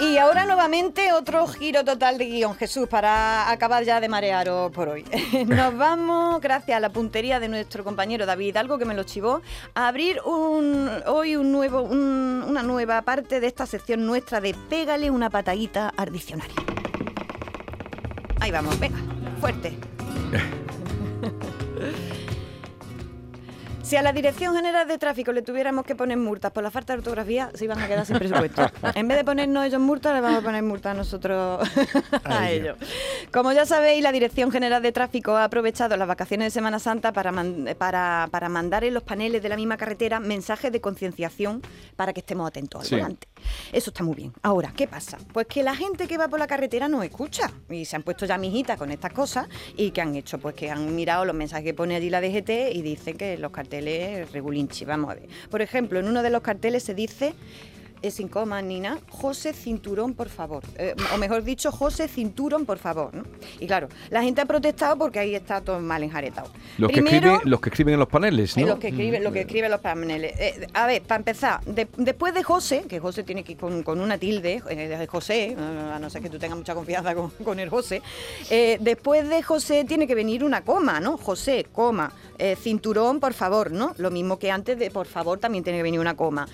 Y 0.00 0.18
ahora 0.18 0.44
nuevamente 0.46 1.12
otro 1.12 1.46
giro 1.46 1.84
total 1.84 2.18
de 2.18 2.24
guion, 2.24 2.56
Jesús, 2.56 2.88
para 2.88 3.48
acabar 3.48 3.84
ya 3.84 4.00
de 4.00 4.08
marearos 4.08 4.72
por 4.72 4.88
hoy. 4.88 5.04
Nos 5.46 5.76
vamos, 5.76 6.40
gracias 6.40 6.76
a 6.76 6.80
la 6.80 6.90
puntería 6.90 7.38
de 7.38 7.48
nuestro 7.48 7.84
compañero 7.84 8.26
David, 8.26 8.56
algo 8.56 8.78
que 8.78 8.84
me 8.84 8.94
lo 8.94 9.04
chivó, 9.04 9.42
a 9.74 9.86
abrir 9.86 10.20
un, 10.24 10.90
hoy 11.06 11.36
un 11.36 11.52
nuevo, 11.52 11.82
un- 11.82 12.42
una 12.48 12.64
nueva 12.64 13.00
parte 13.02 13.38
de 13.38 13.46
esta 13.46 13.64
sección 13.64 14.04
nuestra 14.04 14.40
de 14.40 14.54
Pégale 14.68 15.08
una 15.10 15.30
patadita 15.30 15.92
al 15.96 16.10
diccionario. 16.10 16.73
Ahí 18.44 18.50
vamos, 18.50 18.78
venga, 18.78 18.98
fuerte. 19.40 19.72
Si 23.82 23.96
a 23.96 24.02
la 24.02 24.14
Dirección 24.14 24.56
General 24.56 24.88
de 24.88 24.96
Tráfico 24.96 25.30
le 25.30 25.42
tuviéramos 25.42 25.84
que 25.84 25.94
poner 25.94 26.16
multas 26.16 26.50
por 26.52 26.62
la 26.64 26.70
falta 26.70 26.94
de 26.94 27.00
ortografía, 27.00 27.50
se 27.52 27.66
iban 27.66 27.78
a 27.78 27.86
quedar 27.86 28.06
sin 28.06 28.16
presupuesto. 28.18 28.66
En 28.94 29.06
vez 29.08 29.18
de 29.18 29.24
ponernos 29.24 29.62
ellos 29.66 29.78
multas, 29.80 30.14
le 30.14 30.22
vamos 30.22 30.38
a 30.38 30.42
poner 30.42 30.62
multas 30.62 30.92
a 30.92 30.94
nosotros 30.94 31.68
a 32.24 32.50
ellos. 32.50 32.78
Como 33.30 33.52
ya 33.52 33.66
sabéis, 33.66 34.02
la 34.02 34.10
Dirección 34.10 34.50
General 34.50 34.82
de 34.82 34.90
Tráfico 34.90 35.36
ha 35.36 35.44
aprovechado 35.44 35.98
las 35.98 36.08
vacaciones 36.08 36.46
de 36.46 36.50
Semana 36.50 36.78
Santa 36.78 37.12
para, 37.12 37.30
man- 37.30 37.68
para, 37.76 38.26
para 38.30 38.48
mandar 38.48 38.84
en 38.84 38.94
los 38.94 39.02
paneles 39.02 39.42
de 39.42 39.50
la 39.50 39.56
misma 39.56 39.76
carretera 39.76 40.18
mensajes 40.18 40.72
de 40.72 40.80
concienciación 40.80 41.60
para 41.94 42.14
que 42.14 42.20
estemos 42.20 42.48
atentos 42.48 42.80
al 42.80 42.86
Sí. 42.86 42.94
volante. 42.96 43.28
Eso 43.72 43.90
está 43.90 44.04
muy 44.04 44.14
bien. 44.14 44.32
Ahora, 44.42 44.72
¿qué 44.76 44.86
pasa? 44.86 45.18
Pues 45.32 45.46
que 45.46 45.62
la 45.62 45.74
gente 45.74 46.06
que 46.06 46.18
va 46.18 46.28
por 46.28 46.38
la 46.38 46.46
carretera 46.46 46.88
no 46.88 47.02
escucha 47.02 47.50
y 47.70 47.84
se 47.84 47.96
han 47.96 48.02
puesto 48.02 48.26
ya 48.26 48.38
mijitas 48.38 48.78
con 48.78 48.90
estas 48.90 49.12
cosas 49.12 49.48
y 49.76 49.90
que 49.90 50.00
han 50.00 50.14
hecho, 50.14 50.38
pues 50.38 50.54
que 50.54 50.70
han 50.70 50.94
mirado 50.94 51.24
los 51.24 51.34
mensajes 51.34 51.64
que 51.64 51.74
pone 51.74 51.96
allí 51.96 52.10
la 52.10 52.20
DGT 52.20 52.72
y 52.72 52.82
dicen 52.82 53.16
que 53.16 53.38
los 53.38 53.50
carteles 53.50 54.30
regulinchi. 54.32 54.84
Vamos 54.84 55.10
a 55.10 55.14
ver. 55.14 55.28
Por 55.50 55.62
ejemplo, 55.62 55.98
en 55.98 56.08
uno 56.08 56.22
de 56.22 56.30
los 56.30 56.42
carteles 56.42 56.82
se 56.82 56.94
dice 56.94 57.34
es 58.04 58.14
sin 58.14 58.28
coma 58.28 58.60
ni 58.60 58.80
nada, 58.80 58.98
José 59.08 59.52
Cinturón, 59.54 60.12
por 60.12 60.28
favor. 60.28 60.62
Eh, 60.76 60.94
o 61.14 61.16
mejor 61.16 61.42
dicho, 61.42 61.72
José 61.72 62.06
Cinturón, 62.06 62.66
por 62.66 62.78
favor. 62.78 63.14
¿no? 63.14 63.24
Y 63.58 63.66
claro, 63.66 63.88
la 64.10 64.22
gente 64.22 64.42
ha 64.42 64.44
protestado 64.44 64.96
porque 64.98 65.18
ahí 65.18 65.34
está 65.34 65.62
todo 65.62 65.80
mal 65.80 66.02
enjaretado. 66.02 66.50
Los 66.76 66.90
que, 66.92 67.00
escriben, 67.00 67.40
los 67.44 67.60
que 67.60 67.70
escriben 67.70 67.94
en 67.94 68.00
los 68.00 68.08
paneles, 68.08 68.56
eh, 68.56 68.60
¿no? 68.60 68.66
Los 68.66 68.78
que 68.78 68.88
escriben, 68.88 69.32
que 69.32 69.40
escriben 69.40 69.70
los 69.70 69.80
paneles. 69.80 70.34
Eh, 70.38 70.66
a 70.74 70.86
ver, 70.86 71.02
para 71.02 71.18
empezar, 71.18 71.64
de- 71.64 71.88
después 71.96 72.34
de 72.34 72.42
José, 72.42 72.84
que 72.86 73.00
José 73.00 73.22
tiene 73.24 73.42
que 73.42 73.52
ir 73.52 73.58
con, 73.58 73.82
con 73.82 74.00
una 74.00 74.18
tilde, 74.18 74.60
de 74.68 75.06
José, 75.06 75.56
a 75.58 75.98
no 75.98 76.10
ser 76.10 76.20
que 76.20 76.28
tú 76.28 76.38
tengas 76.38 76.58
mucha 76.58 76.74
confianza 76.74 77.14
con, 77.14 77.30
con 77.44 77.58
el 77.58 77.70
José, 77.70 78.02
eh, 78.50 78.76
después 78.80 79.26
de 79.28 79.42
José 79.42 79.84
tiene 79.86 80.06
que 80.06 80.14
venir 80.14 80.44
una 80.44 80.60
coma, 80.62 81.00
¿no? 81.00 81.16
José, 81.16 81.66
coma, 81.72 82.12
cinturón, 82.60 83.18
por 83.20 83.32
favor, 83.32 83.70
¿no? 83.72 83.94
Lo 83.96 84.10
mismo 84.10 84.38
que 84.38 84.50
antes 84.50 84.78
de 84.78 84.90
por 84.90 85.06
favor 85.06 85.38
también 85.38 85.64
tiene 85.64 85.78
que 85.78 85.82
venir 85.84 86.00
una 86.00 86.14
coma. 86.16 86.46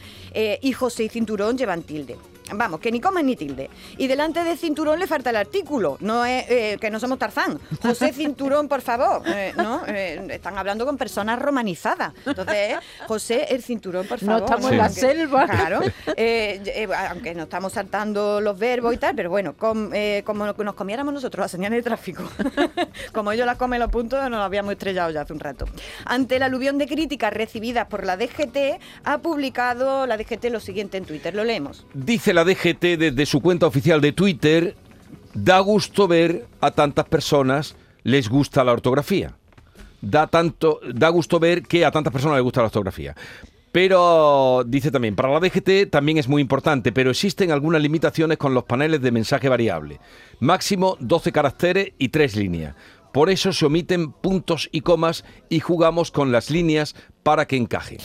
Y 0.62 0.72
José 0.72 1.04
y 1.04 1.08
cinturón 1.08 1.39
llevan 1.48 1.82
tilde. 1.82 2.16
Vamos, 2.54 2.80
que 2.80 2.90
ni 2.90 3.00
coma 3.00 3.22
ni 3.22 3.36
tilde. 3.36 3.70
Y 3.98 4.06
delante 4.06 4.42
de 4.44 4.56
cinturón 4.56 4.98
le 4.98 5.06
falta 5.06 5.30
el 5.30 5.36
artículo. 5.36 5.96
No 6.00 6.24
es 6.24 6.44
eh, 6.50 6.78
que 6.80 6.90
no 6.90 6.98
somos 7.00 7.18
Tarzán. 7.18 7.58
José 7.82 8.12
Cinturón, 8.12 8.68
por 8.68 8.80
favor. 8.82 9.22
Eh, 9.26 9.52
¿no? 9.56 9.82
Eh, 9.86 10.26
están 10.30 10.58
hablando 10.58 10.84
con 10.86 10.96
personas 10.96 11.38
romanizadas. 11.40 12.12
Entonces, 12.26 12.76
José 13.06 13.46
el 13.50 13.62
cinturón, 13.62 14.06
por 14.06 14.22
No 14.22 14.32
favor. 14.38 14.44
estamos 14.44 14.70
en 14.72 14.78
la 14.78 14.84
Aunque- 14.86 15.00
selva. 15.00 15.46
Claro. 15.46 15.80
Eh, 16.16 16.60
eh, 16.66 16.88
aunque 17.10 17.34
no 17.34 17.44
estamos 17.44 17.72
saltando 17.72 18.40
los 18.40 18.58
verbos 18.58 18.94
y 18.94 18.96
tal, 18.98 19.14
pero 19.14 19.30
bueno, 19.30 19.54
com- 19.56 19.90
eh, 19.92 20.22
como 20.24 20.46
nos 20.46 20.74
comiéramos 20.74 21.12
nosotros 21.14 21.44
las 21.44 21.50
señales 21.50 21.78
de 21.78 21.82
tráfico, 21.82 22.22
como 23.12 23.32
ellos 23.32 23.46
las 23.46 23.56
comen 23.56 23.80
los 23.80 23.90
puntos, 23.90 24.28
nos 24.30 24.40
habíamos 24.40 24.72
estrellado 24.72 25.10
ya 25.10 25.22
hace 25.22 25.32
un 25.32 25.40
rato. 25.40 25.66
Ante 26.04 26.38
la 26.38 26.46
aluvión 26.46 26.78
de 26.78 26.86
críticas 26.86 27.32
recibidas 27.32 27.86
por 27.86 28.04
la 28.04 28.16
DGT, 28.16 28.80
ha 29.04 29.18
publicado 29.18 30.06
la 30.06 30.16
DGT 30.16 30.44
lo 30.50 30.60
siguiente 30.60 30.96
en 30.98 31.04
Twitter. 31.04 31.34
Lo 31.34 31.44
leemos. 31.44 31.86
Dice 31.94 32.32
la 32.32 32.39
DGT 32.44 32.98
desde 32.98 33.26
su 33.26 33.40
cuenta 33.40 33.66
oficial 33.66 34.00
de 34.00 34.12
Twitter, 34.12 34.76
da 35.34 35.58
gusto 35.60 36.08
ver 36.08 36.46
a 36.60 36.70
tantas 36.70 37.06
personas 37.06 37.76
les 38.02 38.28
gusta 38.28 38.64
la 38.64 38.72
ortografía. 38.72 39.34
Da, 40.00 40.26
tanto, 40.26 40.80
da 40.94 41.08
gusto 41.10 41.38
ver 41.38 41.62
que 41.62 41.84
a 41.84 41.90
tantas 41.90 42.12
personas 42.12 42.36
les 42.36 42.44
gusta 42.44 42.60
la 42.60 42.66
ortografía. 42.66 43.14
Pero 43.72 44.64
dice 44.66 44.90
también, 44.90 45.14
para 45.14 45.30
la 45.30 45.40
DGT 45.40 45.90
también 45.90 46.18
es 46.18 46.26
muy 46.26 46.42
importante, 46.42 46.90
pero 46.90 47.10
existen 47.10 47.52
algunas 47.52 47.80
limitaciones 47.80 48.36
con 48.36 48.52
los 48.52 48.64
paneles 48.64 49.00
de 49.00 49.12
mensaje 49.12 49.48
variable. 49.48 50.00
Máximo 50.40 50.96
12 51.00 51.30
caracteres 51.30 51.92
y 51.98 52.08
3 52.08 52.36
líneas. 52.36 52.74
Por 53.12 53.30
eso 53.30 53.52
se 53.52 53.66
omiten 53.66 54.12
puntos 54.12 54.68
y 54.72 54.80
comas 54.80 55.24
y 55.48 55.60
jugamos 55.60 56.10
con 56.10 56.32
las 56.32 56.50
líneas 56.50 56.96
para 57.22 57.46
que 57.46 57.56
encaje. 57.56 57.98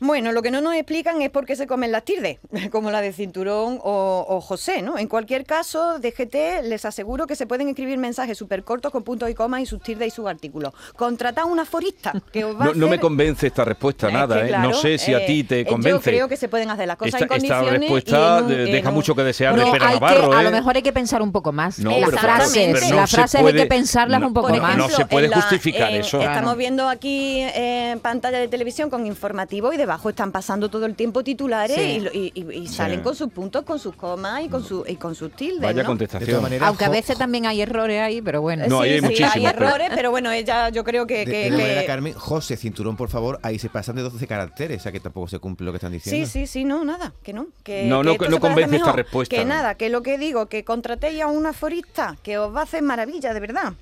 Bueno, 0.00 0.32
lo 0.32 0.42
que 0.42 0.50
no 0.50 0.60
nos 0.60 0.74
explican 0.74 1.22
es 1.22 1.30
por 1.30 1.46
qué 1.46 1.56
se 1.56 1.66
comen 1.66 1.92
las 1.92 2.04
tirdes, 2.04 2.38
como 2.70 2.90
la 2.90 3.00
de 3.00 3.12
Cinturón 3.12 3.78
o, 3.82 4.26
o 4.28 4.40
José, 4.40 4.82
¿no? 4.82 4.98
En 4.98 5.08
cualquier 5.08 5.44
caso, 5.44 5.98
DGT 5.98 6.62
les 6.64 6.84
aseguro 6.84 7.26
que 7.26 7.34
se 7.36 7.46
pueden 7.46 7.68
escribir 7.68 7.98
mensajes 7.98 8.36
súper 8.36 8.62
cortos 8.64 8.92
con 8.92 9.02
puntos 9.02 9.30
y 9.30 9.34
comas 9.34 9.60
y 9.62 9.66
sus 9.66 9.82
tirdes 9.82 10.08
y 10.08 10.10
sus 10.10 10.26
artículos. 10.26 10.72
Contratad 10.96 11.44
una 11.46 11.64
forista 11.64 12.12
que 12.32 12.44
os 12.44 12.56
va 12.58 12.64
a 12.64 12.66
No, 12.68 12.74
no 12.74 12.88
me 12.88 12.98
convence 12.98 13.46
esta 13.46 13.64
respuesta, 13.64 14.08
Es 14.08 14.12
nada, 14.12 14.42
que, 14.44 14.52
¿eh? 14.52 14.58
No 14.58 14.72
sé 14.74 14.98
si 14.98 15.14
a 15.14 15.24
ti 15.24 15.40
eh, 15.40 15.44
te 15.44 15.60
eh, 15.60 15.66
convence. 15.66 15.90
Yo 15.90 16.00
creo 16.00 16.28
que 16.28 16.36
se 16.36 16.48
pueden 16.48 16.70
hacer 16.70 16.86
las 16.88 16.96
cosas 16.96 17.20
esta, 17.20 17.34
en 17.36 17.42
esta 17.44 17.54
condiciones. 17.58 17.80
respuesta 17.80 18.16
y 18.16 18.38
en 18.38 18.44
un- 18.44 18.48
de- 18.48 18.64
en 18.66 18.72
deja 18.72 18.88
un- 18.88 18.94
mucho 18.94 19.14
que 19.14 19.22
desear 19.22 19.56
de 19.56 19.64
No, 19.64 19.72
Pera 19.72 19.88
hay 19.88 19.94
que, 19.94 20.00
Navarro, 20.00 20.32
a 20.34 20.40
¿eh? 20.40 20.44
lo 20.44 20.50
mejor 20.50 20.76
hay 20.76 20.82
que 20.82 20.92
pensar 20.92 21.22
un 21.22 21.32
poco 21.32 21.52
más. 21.52 21.78
No, 21.78 21.98
las 21.98 22.10
frases, 22.20 22.68
no 22.90 22.96
las 22.96 23.10
se 23.10 23.16
frases 23.16 23.40
hay 23.40 23.52
que 23.54 23.66
pensarlas 23.66 24.20
no, 24.20 24.28
un 24.28 24.34
poco 24.34 24.50
no, 24.50 24.60
más. 24.62 24.76
no 24.76 24.88
se 24.88 25.06
puede 25.06 25.28
la- 25.28 25.36
justificar 25.40 25.92
eso. 25.92 26.18
Estamos 26.20 26.40
Claro. 26.42 26.56
viendo 26.56 26.88
aquí 26.88 27.40
en 27.54 28.00
pantalla 28.00 28.38
de 28.38 28.48
televisión 28.48 28.90
con 28.90 29.06
informativo 29.06 29.72
y 29.72 29.76
debajo 29.86 30.10
están 30.10 30.32
pasando 30.32 30.68
todo 30.68 30.84
el 30.84 30.94
tiempo 30.96 31.22
titulares 31.22 31.76
Sí. 31.76 31.82
y, 31.82 32.00
lo- 32.00 32.10
y- 32.12 32.32
y- 32.34 32.58
y 32.62 32.66
salen 32.66 33.00
con 33.02 33.14
sus 33.14 33.30
puntos, 33.32 33.64
con 33.64 33.78
sus 33.78 33.94
comas 33.94 34.42
y 34.44 34.48
con, 34.48 34.64
su, 34.64 34.84
y 34.86 34.96
con 34.96 35.14
sus 35.14 35.30
tildes. 35.32 35.60
Vaya 35.60 35.82
¿no? 35.82 35.88
Contestación. 35.88 36.44
Aunque 36.62 36.84
a 36.84 36.88
veces 36.88 37.16
también 37.16 37.46
hay 37.46 37.60
errores 37.62 38.00
ahí, 38.02 38.20
pero 38.20 38.42
bueno. 38.42 38.64
No, 38.68 38.80
hay 38.80 38.94
sí, 38.94 38.96
sí, 38.96 39.02
muchísimos, 39.02 39.34
hay 39.36 39.42
pero- 39.54 39.66
errores, 39.68 39.90
pero 39.94 40.10
bueno, 40.10 40.32
ella 40.32 40.68
yo 40.70 40.82
creo 40.82 41.06
que... 41.06 41.18
De, 41.18 41.24
que- 41.24 41.50
de 41.52 41.56
que- 41.80 41.84
Carmen, 41.86 42.12
José, 42.14 42.56
cinturón, 42.56 42.96
por 42.96 43.08
favor, 43.08 43.38
ahí 43.42 43.58
se 43.60 43.68
pasan 43.68 43.94
de 43.96 44.02
12 44.02 44.26
caracteres, 44.26 44.80
o 44.80 44.82
sea 44.82 44.90
que 44.92 44.98
tampoco 45.00 45.28
se 45.28 45.38
cumple 45.38 45.64
lo 45.66 45.72
que 45.72 45.76
están 45.76 45.92
diciendo. 45.92 46.26
Sí, 46.26 46.30
sí, 46.40 46.46
sí, 46.48 46.64
no, 46.64 46.84
nada, 46.84 47.12
que 47.22 47.32
no. 47.32 47.46
Que, 47.62 47.84
No, 47.84 48.02
que 48.02 48.18
no- 48.18 48.28
no 48.28 48.40
convence 48.40 48.76
esta 48.76 48.92
respuesta, 48.92 49.36
Que 49.36 49.44
¿no? 49.44 49.54
nada, 49.54 49.76
que 49.76 49.88
lo 49.88 50.02
que 50.02 50.18
digo, 50.18 50.46
que 50.46 50.64
contratéis 50.64 51.22
a 51.22 51.28
una 51.28 51.52
forista, 51.52 52.16
que 52.24 52.38
os 52.38 52.52
va 52.54 52.60
a 52.60 52.64
hacer 52.64 52.82
maravilla, 52.82 53.32
de 53.32 53.40
verdad. 53.40 53.72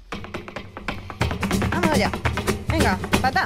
Vamos 1.70 1.90
allá. 1.90 2.10
Venga, 2.68 2.98
patá. 3.22 3.44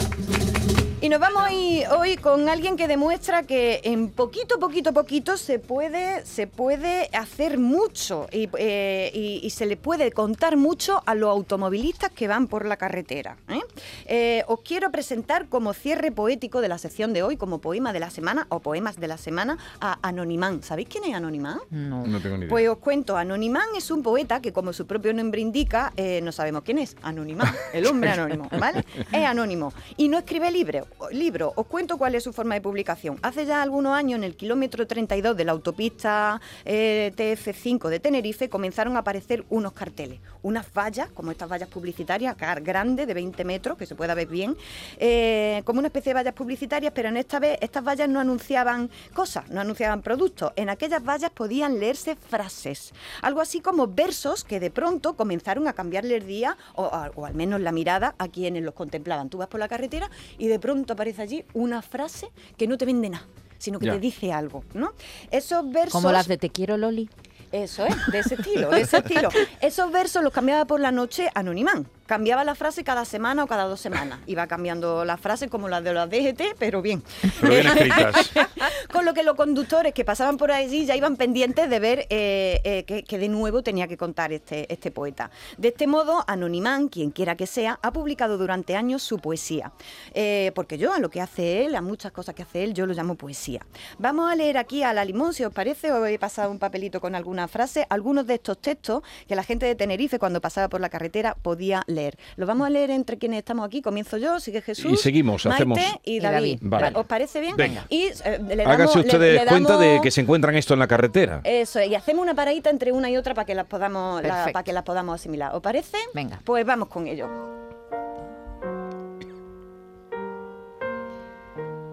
Y 1.00 1.08
nos 1.10 1.20
vamos 1.20 1.42
hoy, 1.48 1.84
hoy 1.96 2.16
con 2.16 2.48
alguien 2.48 2.76
que 2.76 2.88
demuestra 2.88 3.44
que 3.44 3.80
en 3.84 4.08
poquito, 4.10 4.58
poquito, 4.58 4.92
poquito 4.92 5.36
se 5.36 5.60
puede, 5.60 6.26
se 6.26 6.48
puede 6.48 7.08
hacer 7.12 7.56
mucho 7.56 8.26
y, 8.32 8.48
eh, 8.58 9.12
y- 9.14 9.38
y 9.44 9.50
se 9.50 9.66
le 9.66 9.76
puede 9.76 10.10
contar 10.10 10.56
mucho 10.56 11.00
a 11.06 11.14
los 11.14 11.30
automovilistas 11.30 12.10
que 12.10 12.26
van 12.26 12.48
por 12.48 12.66
la 12.66 12.76
carretera. 12.76 13.36
¿eh? 13.48 13.60
Eh, 14.06 14.42
os 14.48 14.60
quiero 14.62 14.90
presentar 14.90 15.48
como 15.48 15.72
cierre 15.72 16.10
poético 16.10 16.60
de 16.60 16.66
la 16.68 16.78
sección 16.78 17.12
de 17.12 17.22
hoy, 17.22 17.36
como 17.36 17.60
poema 17.60 17.92
de 17.92 18.00
la 18.00 18.10
semana 18.10 18.48
o 18.48 18.58
poemas 18.58 18.96
de 18.98 19.06
la 19.06 19.18
semana, 19.18 19.56
a 19.80 20.00
Anonimán. 20.02 20.64
¿Sabéis 20.64 20.88
quién 20.88 21.04
es 21.04 21.14
Anonimán? 21.14 21.60
No. 21.70 22.04
No 22.08 22.18
tengo 22.20 22.34
ni 22.38 22.40
idea. 22.46 22.48
Pues 22.50 22.68
os 22.68 22.78
cuento, 22.78 23.16
Anonimán 23.16 23.68
es 23.76 23.92
un 23.92 24.02
poeta 24.02 24.42
que, 24.42 24.52
como 24.52 24.72
su 24.72 24.84
propio 24.88 25.14
nombre 25.14 25.40
indica, 25.40 25.92
eh, 25.96 26.18
no 26.24 26.32
sabemos 26.32 26.62
quién 26.64 26.78
es. 26.78 26.96
Anonimán, 27.02 27.54
el 27.72 27.86
hombre 27.86 28.10
anónimo, 28.10 28.48
¿vale? 28.58 28.84
Es 29.12 29.24
anónimo. 29.24 29.72
Y 29.96 30.08
no 30.08 30.18
escribe 30.18 30.50
libro, 30.50 30.87
libro. 31.10 31.52
Os 31.56 31.66
cuento 31.66 31.96
cuál 31.96 32.14
es 32.14 32.24
su 32.24 32.32
forma 32.32 32.54
de 32.54 32.60
publicación. 32.60 33.18
Hace 33.22 33.46
ya 33.46 33.62
algunos 33.62 33.94
años, 33.94 34.18
en 34.18 34.24
el 34.24 34.36
kilómetro 34.36 34.86
32 34.86 35.36
de 35.36 35.44
la 35.44 35.52
autopista 35.52 36.40
eh, 36.64 37.12
TF5 37.16 37.88
de 37.88 38.00
Tenerife, 38.00 38.48
comenzaron 38.48 38.96
a 38.96 39.00
aparecer 39.00 39.44
unos 39.48 39.72
carteles. 39.72 40.20
Unas 40.42 40.72
vallas, 40.72 41.10
como 41.10 41.30
estas 41.30 41.50
vallas 41.50 41.68
publicitarias, 41.68 42.36
grandes, 42.36 43.06
de 43.06 43.14
20 43.14 43.44
metros, 43.44 43.78
que 43.78 43.86
se 43.86 43.94
pueda 43.94 44.14
ver 44.14 44.28
bien, 44.28 44.56
eh, 44.98 45.62
como 45.64 45.78
una 45.78 45.88
especie 45.88 46.10
de 46.10 46.14
vallas 46.14 46.34
publicitarias, 46.34 46.92
pero 46.94 47.08
en 47.08 47.16
esta 47.16 47.38
vez 47.38 47.58
estas 47.60 47.84
vallas 47.84 48.08
no 48.08 48.20
anunciaban 48.20 48.90
cosas, 49.14 49.48
no 49.50 49.60
anunciaban 49.60 50.02
productos. 50.02 50.52
En 50.56 50.68
aquellas 50.68 51.04
vallas 51.04 51.30
podían 51.30 51.78
leerse 51.78 52.16
frases, 52.16 52.92
algo 53.22 53.40
así 53.40 53.60
como 53.60 53.86
versos 53.86 54.44
que 54.44 54.60
de 54.60 54.70
pronto 54.70 55.16
comenzaron 55.16 55.68
a 55.68 55.72
cambiarle 55.72 56.16
el 56.16 56.26
día, 56.26 56.56
o, 56.74 56.84
o 57.14 57.26
al 57.26 57.34
menos 57.34 57.60
la 57.60 57.72
mirada, 57.72 58.14
a 58.18 58.28
quienes 58.28 58.62
los 58.62 58.74
contemplaban. 58.74 59.28
Tú 59.28 59.38
vas 59.38 59.48
por 59.48 59.60
la 59.60 59.68
carretera 59.68 60.10
y 60.38 60.48
de 60.48 60.58
pronto 60.58 60.77
aparece 60.86 61.22
allí 61.22 61.44
una 61.54 61.82
frase 61.82 62.30
que 62.56 62.66
no 62.66 62.76
te 62.78 62.84
vende 62.84 63.10
nada 63.10 63.26
sino 63.58 63.78
que 63.78 63.86
Ya. 63.86 63.92
te 63.94 64.00
dice 64.00 64.32
algo, 64.32 64.64
¿no? 64.72 64.92
Esos 65.30 65.68
versos... 65.70 65.92
Como 65.92 66.12
las 66.12 66.28
de 66.28 66.38
Te 66.38 66.48
quiero, 66.48 66.76
Loli. 66.76 67.10
Eso 67.50 67.84
es, 67.86 67.96
de 68.12 68.18
ese 68.20 68.34
estilo, 68.36 68.70
de 68.70 68.82
ese 68.82 68.98
estilo. 68.98 69.30
Esos 69.60 69.90
versos 69.90 70.22
los 70.22 70.32
cambiaba 70.32 70.64
por 70.66 70.80
la 70.80 70.92
noche 70.92 71.30
Anonimán. 71.34 71.88
Cambiaba 72.08 72.42
la 72.42 72.54
frase 72.54 72.84
cada 72.84 73.04
semana 73.04 73.44
o 73.44 73.46
cada 73.46 73.64
dos 73.64 73.82
semanas. 73.82 74.20
Iba 74.24 74.46
cambiando 74.46 75.04
la 75.04 75.18
frase 75.18 75.50
como 75.50 75.68
la 75.68 75.82
de 75.82 75.92
las 75.92 76.08
DGT, 76.08 76.56
pero 76.58 76.80
bien. 76.80 77.02
Pero 77.38 77.52
bien 77.52 77.66
escritas. 77.66 78.30
Con 78.90 79.04
lo 79.04 79.12
que 79.12 79.22
los 79.22 79.34
conductores 79.34 79.92
que 79.92 80.06
pasaban 80.06 80.38
por 80.38 80.50
allí 80.50 80.86
ya 80.86 80.96
iban 80.96 81.16
pendientes 81.16 81.68
de 81.68 81.78
ver 81.78 82.06
eh, 82.08 82.62
eh, 82.64 82.84
que, 82.84 83.02
que 83.02 83.18
de 83.18 83.28
nuevo 83.28 83.62
tenía 83.62 83.88
que 83.88 83.98
contar 83.98 84.32
este, 84.32 84.72
este 84.72 84.90
poeta. 84.90 85.30
De 85.58 85.68
este 85.68 85.86
modo, 85.86 86.24
Anonimán, 86.26 86.88
quien 86.88 87.10
quiera 87.10 87.36
que 87.36 87.46
sea, 87.46 87.78
ha 87.82 87.92
publicado 87.92 88.38
durante 88.38 88.74
años 88.74 89.02
su 89.02 89.18
poesía. 89.18 89.72
Eh, 90.14 90.50
porque 90.54 90.78
yo 90.78 90.94
a 90.94 91.00
lo 91.00 91.10
que 91.10 91.20
hace 91.20 91.66
él, 91.66 91.76
a 91.76 91.82
muchas 91.82 92.10
cosas 92.12 92.34
que 92.34 92.42
hace 92.42 92.64
él, 92.64 92.72
yo 92.72 92.86
lo 92.86 92.94
llamo 92.94 93.16
poesía. 93.16 93.66
Vamos 93.98 94.32
a 94.32 94.34
leer 94.34 94.56
aquí 94.56 94.82
a 94.82 94.94
la 94.94 95.04
limón, 95.04 95.34
si 95.34 95.44
os 95.44 95.52
parece, 95.52 95.92
os 95.92 96.08
he 96.08 96.18
pasado 96.18 96.50
un 96.50 96.58
papelito 96.58 97.02
con 97.02 97.14
alguna 97.14 97.48
frase, 97.48 97.86
algunos 97.90 98.26
de 98.26 98.36
estos 98.36 98.56
textos 98.56 99.02
que 99.26 99.36
la 99.36 99.42
gente 99.42 99.66
de 99.66 99.74
Tenerife 99.74 100.18
cuando 100.18 100.40
pasaba 100.40 100.70
por 100.70 100.80
la 100.80 100.88
carretera 100.88 101.34
podía 101.34 101.84
leer. 101.86 101.97
Los 102.36 102.46
vamos 102.46 102.66
a 102.66 102.70
leer 102.70 102.90
entre 102.90 103.18
quienes 103.18 103.38
estamos 103.38 103.66
aquí. 103.66 103.82
Comienzo 103.82 104.16
yo, 104.16 104.40
sigue 104.40 104.60
Jesús. 104.62 104.92
Y 104.92 104.96
seguimos, 104.96 105.44
Maite 105.46 105.62
hacemos- 105.62 105.78
y 106.04 106.20
David. 106.20 106.58
Vale. 106.62 106.96
¿Os 106.96 107.06
parece 107.06 107.40
bien? 107.40 107.56
Venga. 107.56 107.84
Y 107.88 108.04
eh, 108.24 108.38
le 108.46 108.56
damos- 108.56 108.74
Háganse 108.74 108.98
le- 108.98 109.04
ustedes 109.04 109.44
cuenta 109.46 109.76
de 109.78 110.00
que 110.02 110.10
se 110.10 110.20
encuentran 110.20 110.54
esto 110.56 110.74
en 110.74 110.80
la 110.80 110.86
carretera. 110.86 111.40
Eso, 111.44 111.82
y 111.82 111.94
hacemos 111.94 112.22
una 112.22 112.34
paradita 112.34 112.70
entre 112.70 112.92
una 112.92 113.10
y 113.10 113.16
otra 113.16 113.34
para 113.34 113.44
que 113.46 113.54
las 113.54 113.66
podamos, 113.66 114.22
la- 114.22 114.50
para 114.52 114.62
que 114.62 114.72
las 114.72 114.82
podamos 114.84 115.14
asimilar. 115.14 115.54
¿Os 115.54 115.60
parece? 115.62 115.96
Venga. 116.14 116.40
Pues 116.44 116.64
vamos 116.64 116.88
con 116.88 117.06
ello. 117.06 117.28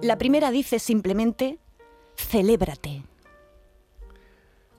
La 0.01 0.17
primera 0.17 0.51
dice 0.51 0.77
simplemente, 0.79 1.57
celébrate. 2.15 3.01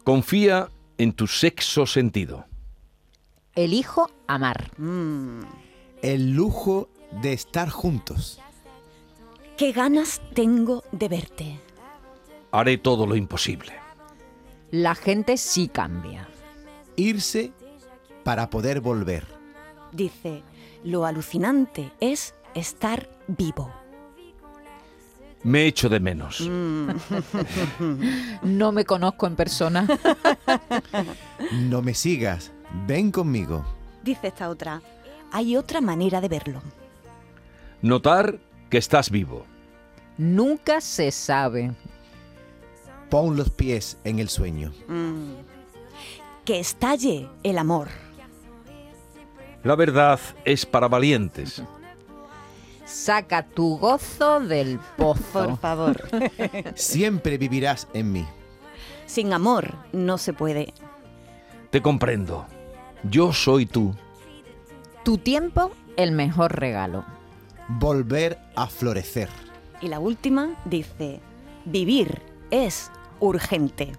Confía 0.04 0.68
en 0.98 1.12
tu 1.12 1.26
sexo 1.26 1.84
sentido. 1.86 2.46
Elijo 3.56 4.10
amar. 4.26 4.70
El 6.02 6.32
lujo 6.32 6.90
de 7.22 7.32
estar 7.32 7.70
juntos. 7.70 8.38
¿Qué 9.56 9.72
ganas 9.72 10.20
tengo 10.34 10.84
de 10.92 11.08
verte? 11.08 11.60
Haré 12.52 12.76
todo 12.76 13.06
lo 13.06 13.16
imposible. 13.16 13.72
La 14.70 14.94
gente 14.94 15.38
sí 15.38 15.68
cambia. 15.68 16.28
Irse 16.96 17.52
para 18.24 18.50
poder 18.50 18.82
volver. 18.82 19.26
Dice, 19.90 20.42
lo 20.84 21.06
alucinante 21.06 21.92
es 21.98 22.34
estar 22.54 23.08
vivo. 23.26 23.72
Me 25.44 25.64
echo 25.66 25.88
de 25.88 26.00
menos. 26.00 26.42
Mm. 26.42 26.90
No 28.42 28.72
me 28.72 28.84
conozco 28.84 29.26
en 29.26 29.36
persona. 29.36 29.86
No 31.52 31.80
me 31.80 31.94
sigas. 31.94 32.52
Ven 32.86 33.10
conmigo. 33.10 33.64
Dice 34.02 34.28
esta 34.28 34.48
otra, 34.48 34.82
hay 35.32 35.56
otra 35.56 35.80
manera 35.80 36.20
de 36.20 36.28
verlo. 36.28 36.62
Notar 37.82 38.38
que 38.70 38.78
estás 38.78 39.10
vivo. 39.10 39.44
Nunca 40.18 40.80
se 40.80 41.10
sabe. 41.10 41.72
Pon 43.10 43.36
los 43.36 43.50
pies 43.50 43.98
en 44.04 44.18
el 44.18 44.28
sueño. 44.28 44.72
Que 46.44 46.58
estalle 46.60 47.28
el 47.42 47.58
amor. 47.58 47.88
La 49.62 49.74
verdad 49.76 50.18
es 50.44 50.64
para 50.66 50.88
valientes. 50.88 51.62
Saca 52.84 53.44
tu 53.44 53.78
gozo 53.78 54.38
del 54.40 54.78
Por 54.96 55.18
pozo. 55.18 55.56
favor. 55.56 56.08
Siempre 56.76 57.36
vivirás 57.36 57.88
en 57.92 58.12
mí. 58.12 58.26
Sin 59.06 59.32
amor 59.32 59.74
no 59.92 60.18
se 60.18 60.32
puede. 60.32 60.72
Te 61.70 61.82
comprendo. 61.82 62.46
Yo 63.10 63.32
soy 63.32 63.66
tú. 63.66 63.94
Tu 65.04 65.18
tiempo, 65.18 65.70
el 65.96 66.12
mejor 66.12 66.58
regalo. 66.58 67.04
Volver 67.68 68.38
a 68.56 68.66
florecer. 68.66 69.28
Y 69.80 69.88
la 69.88 70.00
última 70.00 70.56
dice, 70.64 71.20
vivir 71.64 72.22
es 72.50 72.90
urgente. 73.20 73.92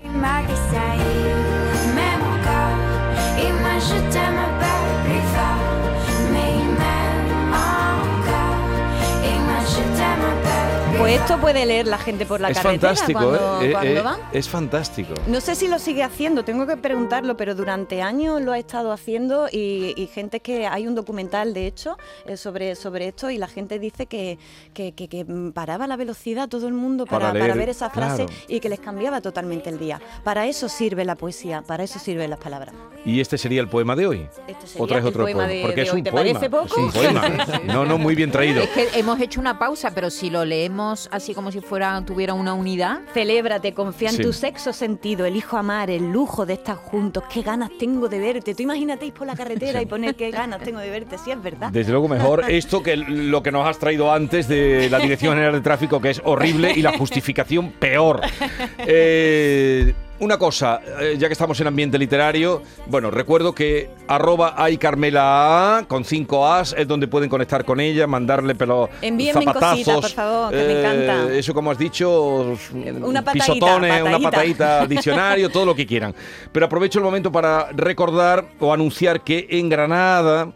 Pues 10.98 11.22
esto 11.22 11.38
puede 11.38 11.64
leer 11.66 11.86
la 11.88 11.98
gente 12.00 12.26
por 12.26 12.42
la 12.42 12.50
es 12.50 12.58
carretera 12.58 12.96
fantástico, 12.96 13.20
cuando, 13.20 13.62
¿eh? 13.62 13.68
Eh, 13.68 13.72
cuando 13.72 13.92
eh, 13.92 14.02
van. 14.02 14.20
Es 14.34 14.50
fantástico. 14.50 15.14
No 15.28 15.40
sé 15.42 15.56
si 15.56 15.68
lo 15.68 15.78
sigue 15.78 16.02
haciendo, 16.04 16.44
tengo 16.44 16.66
que 16.66 16.76
preguntarlo, 16.76 17.38
pero 17.38 17.54
durante 17.54 18.02
años 18.02 18.42
lo 18.42 18.52
ha 18.52 18.58
estado 18.58 18.92
haciendo 18.92 19.48
y, 19.52 19.94
y 19.96 20.08
gente 20.08 20.40
que 20.40 20.66
hay 20.66 20.88
un 20.88 20.96
documental, 20.96 21.54
de 21.54 21.68
hecho, 21.68 21.98
eh, 22.26 22.36
sobre, 22.36 22.76
sobre 22.76 23.10
esto 23.10 23.30
y 23.30 23.38
la 23.38 23.48
gente 23.48 23.78
dice 23.78 24.08
que, 24.08 24.40
que, 24.74 24.94
que- 24.94 25.08
que, 25.08 25.26
paraba 25.54 25.86
la 25.88 25.98
velocidad 25.98 26.50
todo 26.50 26.68
el 26.68 26.74
mundo 26.74 27.06
para, 27.06 27.20
Para 27.28 27.34
para 27.34 27.46
leer, 27.46 27.58
ver 27.58 27.70
esa 27.70 27.90
frase 27.92 28.26
claro. 28.26 28.42
y 28.48 28.60
que 28.60 28.68
les 28.70 28.80
cambiaba 28.80 29.22
totalmente 29.22 29.70
el 29.70 29.78
día. 29.78 30.02
Para 30.24 30.48
eso 30.48 30.68
sirve 30.68 31.06
la 31.06 31.16
poesía, 31.16 31.62
para 31.62 31.84
eso 31.84 32.00
sirven 32.00 32.30
las 32.32 32.40
palabras. 32.40 32.74
Y 33.06 33.22
este 33.22 33.38
sería 33.38 33.62
el 33.62 33.70
poema 33.70 33.96
de 33.96 34.08
hoy. 34.08 34.28
Este 34.48 34.66
sería 34.68 34.84
¿O 34.84 34.88
traes 34.88 35.04
el 35.04 35.10
otro 35.10 35.24
poema 35.24 35.48
de- 35.48 35.62
Porque 35.62 35.76
de 35.76 35.82
es 35.84 35.94
hoy. 35.94 36.00
un 36.00 36.04
¿Te 36.04 36.12
poema. 36.12 36.34
parece 36.40 36.50
poco? 36.50 36.66
Es 36.66 36.74
un 36.78 36.92
poema. 36.92 37.46
No, 37.68 37.86
no, 37.86 37.98
muy 37.98 38.16
bien 38.16 38.32
traído. 38.32 38.62
Es 38.62 38.70
que 38.70 38.90
hemos 39.00 39.20
hecho 39.22 39.40
una 39.40 39.60
pausa, 39.60 39.92
pero 39.94 40.10
si 40.10 40.30
lo 40.30 40.44
leemos 40.44 40.87
así 41.12 41.34
como 41.34 41.52
si 41.52 41.60
fuera 41.62 42.02
tuviera 42.06 42.34
una 42.34 42.54
unidad, 42.54 43.00
Celébrate, 43.14 43.74
confía 43.74 44.10
en 44.10 44.16
Sí. 44.18 44.22
tu 44.24 44.34
sexo 44.34 44.74
sentido, 44.74 45.26
elijo 45.26 45.58
amar, 45.58 45.90
el 45.90 46.12
lujo 46.12 46.46
de 46.46 46.54
estar 46.54 46.76
juntos, 46.76 47.24
qué 47.32 47.42
ganas 47.42 47.70
tengo 47.80 48.08
de 48.10 48.20
verte. 48.20 48.56
Tú 48.56 48.64
imagínate 48.64 49.06
ir 49.06 49.14
por 49.14 49.28
la 49.28 49.36
carretera 49.36 49.82
y 49.82 49.86
poner 49.86 50.16
qué 50.16 50.32
ganas 50.32 50.62
tengo 50.62 50.80
de 50.80 50.90
verte, 50.90 51.18
sí 51.18 51.32
es 51.32 51.42
verdad. 51.42 51.70
Desde 51.72 51.92
luego 51.92 52.08
mejor 52.08 52.44
esto 52.50 52.82
que 52.84 52.96
lo 52.98 53.42
que 53.44 53.52
nos 53.52 53.68
has 53.68 53.80
traído 53.80 54.12
antes 54.12 54.48
de 54.48 54.90
la 54.90 55.00
Dirección 55.00 55.34
General 55.34 55.54
de 55.54 55.62
Tráfico, 55.62 56.00
que 56.02 56.12
es 56.12 56.22
horrible, 56.24 56.72
y 56.76 56.82
la 56.82 56.98
justificación 56.98 57.72
peor. 57.72 58.22
Eh, 58.80 59.94
una 60.20 60.38
cosa, 60.38 60.82
eh, 61.00 61.16
ya 61.18 61.28
que 61.28 61.34
estamos 61.34 61.60
en 61.60 61.68
ambiente 61.68 61.98
literario, 61.98 62.62
bueno, 62.88 63.12
recuerdo 63.12 63.54
que 63.54 63.90
arroba 64.08 64.56
hay 64.58 64.78
Carmela 64.78 65.78
A, 65.78 65.88
con 65.88 66.04
cinco 66.04 66.48
As, 66.48 66.74
es 66.78 66.88
donde 66.88 67.08
pueden 67.08 67.30
conectar 67.30 67.64
con 67.64 67.80
ella, 67.80 68.08
mandarle 68.08 68.56
pelo 68.56 68.90
Envíenme 69.02 69.44
zapatazos. 69.44 69.70
cositas, 69.70 70.02
por 70.02 70.10
favor, 70.12 70.52
que 70.52 70.58
me 70.58 70.80
encanta. 70.80 71.34
Eso 71.34 71.54
como 71.54 71.72
has 71.72 71.78
dicho, 71.78 72.58
Una 73.02 73.24
patadita, 73.24 73.46
pisotones, 73.46 74.02
una 74.02 74.20
patadita. 74.20 74.86
diccionario, 74.88 75.50
todo 75.50 75.66
lo 75.66 75.76
que 75.76 75.86
quieran. 75.86 76.14
Pero 76.52 76.66
aprovecho 76.66 77.00
el 77.00 77.06
momento 77.06 77.32
para 77.32 77.72
recordar 77.72 78.46
o 78.60 78.74
anunciar 78.74 79.22
que 79.22 79.48
en 79.50 79.70
Granada, 79.70 80.52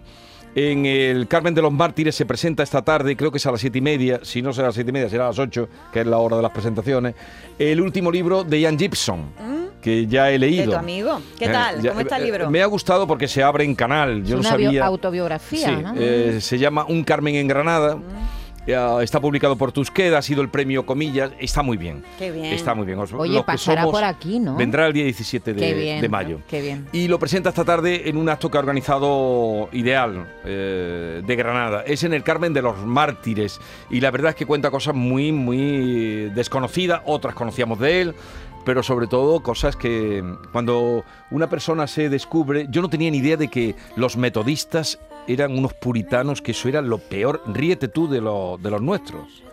en 0.56 0.86
el 0.86 1.28
Carmen 1.28 1.54
de 1.54 1.62
los 1.62 1.72
Mártires, 1.72 2.14
se 2.16 2.26
presenta 2.26 2.64
esta 2.64 2.82
tarde, 2.82 3.16
creo 3.16 3.32
que 3.32 3.38
es 3.38 3.46
a 3.46 3.52
las 3.52 3.62
siete 3.62 3.78
y 3.78 3.82
media, 3.82 4.20
si 4.24 4.42
no 4.42 4.52
será 4.54 4.68
a 4.68 4.70
las 4.70 4.76
siete 4.76 4.90
y 4.90 4.94
media, 4.94 5.10
será 5.10 5.26
a 5.26 5.28
las 5.28 5.40
ocho, 5.40 5.70
que 5.94 6.02
es 6.02 6.08
la 6.08 6.18
hora 6.18 6.36
de 6.38 6.42
las 6.44 6.52
presentaciones, 6.52 7.16
el 7.58 7.80
último 7.82 8.12
libro 8.12 8.44
de 8.44 8.60
Ian 8.60 8.78
Gibson. 8.78 9.26
Que 9.82 10.06
ya 10.06 10.30
he 10.30 10.38
leído. 10.38 10.64
Mm. 10.64 10.68
De 10.68 10.74
tu 10.74 10.78
amigo. 10.80 11.22
¿Qué 11.40 11.46
Eh, 11.46 11.50
tal? 11.50 11.82
ya- 11.82 11.90
¿Cómo 11.90 12.02
está 12.02 12.18
el 12.18 12.22
eh, 12.22 12.26
libro? 12.26 12.52
Me 12.52 12.62
ha 12.62 12.68
gustado 12.68 13.08
porque 13.08 13.28
se 13.28 13.42
abre 13.42 13.64
en 13.64 13.74
canal. 13.74 14.18
Yo 14.24 14.24
es 14.24 14.30
no 14.34 14.40
una 14.42 14.50
sabía. 14.50 14.86
autobiografía, 14.86 15.66
Sí, 15.68 15.76
¿no? 15.82 15.94
eh, 15.98 16.40
se 16.40 16.60
llama 16.60 16.86
Un 16.88 17.04
Carmen 17.04 17.34
en 17.34 17.48
Granada. 17.48 17.94
eh, 17.94 17.98
está 18.66 19.20
publicado 19.20 19.56
por 19.58 19.72
Tusqueda, 19.72 20.20
ha 20.20 20.22
sido 20.22 20.42
el 20.42 20.50
premio 20.50 20.86
Comillas, 20.86 21.32
está 21.40 21.62
muy 21.64 21.78
bien. 21.78 22.04
Qué 22.20 22.32
bien. 22.32 22.46
Está 22.46 22.76
muy 22.76 22.86
bien. 22.86 23.00
Os- 23.00 23.12
Oye, 23.14 23.44
pasará 23.44 23.82
somos- 23.82 23.92
por 23.96 24.04
aquí, 24.04 24.40
¿no? 24.40 24.56
Vendrá 24.56 24.88
el 24.88 24.94
día 24.94 25.04
17 25.04 25.54
de, 25.54 25.60
Qué 25.60 25.74
bien, 25.74 26.02
de 26.02 26.10
mayo. 26.10 26.40
qué 26.48 26.62
bien. 26.62 26.88
Y 26.92 27.08
lo 27.08 27.18
presenta 27.20 27.50
esta 27.50 27.66
tarde 27.66 28.08
en 28.10 28.18
un 28.18 28.30
acto 28.30 28.50
que 28.52 28.58
ha 28.58 28.60
organizado 28.62 29.70
Ideal 29.72 30.26
eh, 30.46 31.22
de 31.26 31.36
Granada. 31.36 31.84
Es 31.86 32.04
en 32.04 32.14
el 32.14 32.24
Carmen 32.24 32.54
de 32.54 32.62
los 32.62 32.78
Mártires. 32.86 33.60
Y 33.90 34.00
la 34.00 34.12
verdad 34.12 34.30
es 34.30 34.36
que 34.36 34.46
cuenta 34.46 34.70
cosas 34.72 34.94
muy, 34.96 35.32
muy 35.32 36.30
desconocidas. 36.36 37.02
Otras 37.06 37.34
conocíamos 37.36 37.80
de 37.80 38.02
él. 38.02 38.16
Pero 38.64 38.84
sobre 38.84 39.08
todo 39.08 39.42
cosas 39.42 39.76
que 39.76 40.24
cuando 40.52 41.04
una 41.32 41.50
persona 41.50 41.88
se 41.88 42.10
descubre... 42.10 42.68
Yo 42.70 42.84
no 42.84 42.90
tenía 42.92 43.10
ni 43.10 43.18
idea 43.18 43.36
de 43.36 43.48
que 43.48 43.76
los 43.96 44.18
metodistas 44.18 45.00
eran 45.34 45.58
unos 45.58 45.74
puritanos, 45.74 46.42
que 46.42 46.52
eso 46.52 46.70
era 46.70 46.82
lo 46.82 46.98
peor. 46.98 47.42
Ríete 47.48 47.88
tú 47.88 48.08
de, 48.08 48.22
lo- 48.22 48.58
de 48.62 48.70
los 48.72 48.82
nuestros 48.82 49.44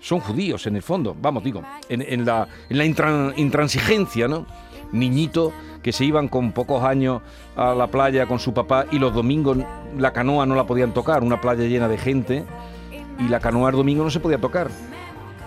son 0.00 0.20
judíos 0.20 0.64
en 0.68 0.76
el 0.76 0.82
fondo, 0.82 1.16
vamos, 1.20 1.42
digo, 1.42 1.60
en, 1.88 2.02
en 2.02 2.24
la, 2.24 2.46
en 2.70 2.78
la 2.78 2.84
intran- 2.84 3.32
intransigencia, 3.36 4.28
¿no? 4.28 4.46
Niñito 4.92 5.52
que 5.82 5.92
se 5.92 6.04
iban 6.04 6.28
con 6.28 6.52
pocos 6.52 6.84
años 6.84 7.20
a 7.56 7.74
la 7.74 7.88
playa 7.88 8.26
con 8.26 8.38
su 8.38 8.54
papá 8.54 8.86
y 8.92 8.98
los 9.00 9.12
domingos 9.12 9.58
la 9.98 10.12
canoa 10.12 10.46
no 10.46 10.54
la 10.54 10.66
podían 10.66 10.94
tocar, 10.94 11.22
una 11.24 11.40
playa 11.40 11.64
llena 11.64 11.88
de 11.88 11.98
gente 11.98 12.44
y 13.18 13.28
la 13.28 13.40
canoa 13.40 13.70
el 13.70 13.76
domingo 13.76 14.04
no 14.04 14.10
se 14.10 14.20
podía 14.20 14.38
tocar 14.38 14.68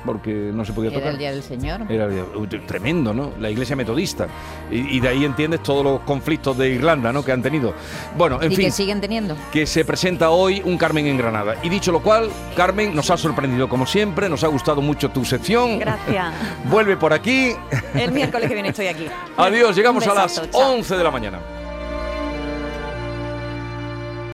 porque 0.05 0.51
no 0.53 0.65
se 0.65 0.73
podía 0.73 0.89
Era 0.91 0.99
tocar. 0.99 1.11
el 1.13 1.17
día 1.19 1.31
del 1.31 1.43
Señor. 1.43 1.81
Era 1.89 2.07
uy, 2.35 2.47
tremendo, 2.47 3.13
¿no? 3.13 3.31
La 3.39 3.49
iglesia 3.49 3.75
metodista. 3.75 4.27
Y, 4.69 4.97
y 4.97 4.99
de 4.99 5.07
ahí 5.09 5.25
entiendes 5.25 5.61
todos 5.63 5.83
los 5.83 5.99
conflictos 6.01 6.57
de 6.57 6.69
Irlanda, 6.69 7.11
¿no? 7.13 7.23
Que 7.23 7.31
han 7.31 7.41
tenido. 7.41 7.73
Bueno, 8.17 8.41
en 8.41 8.51
y 8.51 8.55
fin 8.55 8.65
que 8.65 8.71
siguen 8.71 9.01
teniendo. 9.01 9.35
que 9.51 9.65
se 9.65 9.85
presenta 9.85 10.29
hoy 10.31 10.61
un 10.65 10.77
Carmen 10.77 11.05
en 11.07 11.17
Granada. 11.17 11.55
Y 11.63 11.69
dicho 11.69 11.91
lo 11.91 12.01
cual, 12.01 12.29
Carmen, 12.55 12.95
nos 12.95 13.09
ha 13.11 13.17
sorprendido 13.17 13.69
como 13.69 13.85
siempre, 13.85 14.29
nos 14.29 14.43
ha 14.43 14.47
gustado 14.47 14.81
mucho 14.81 15.09
tu 15.09 15.23
sección. 15.25 15.79
Gracias. 15.79 16.33
Vuelve 16.65 16.97
por 16.97 17.13
aquí. 17.13 17.51
El 17.93 18.11
miércoles 18.11 18.47
que 18.47 18.53
viene 18.53 18.69
estoy 18.69 18.87
aquí. 18.87 19.07
Adiós, 19.37 19.75
llegamos 19.75 20.05
a 20.07 20.13
las 20.13 20.39
besazo, 20.39 20.47
chao. 20.51 20.71
11 20.73 20.97
de 20.97 21.03
la 21.03 21.11
mañana. 21.11 21.39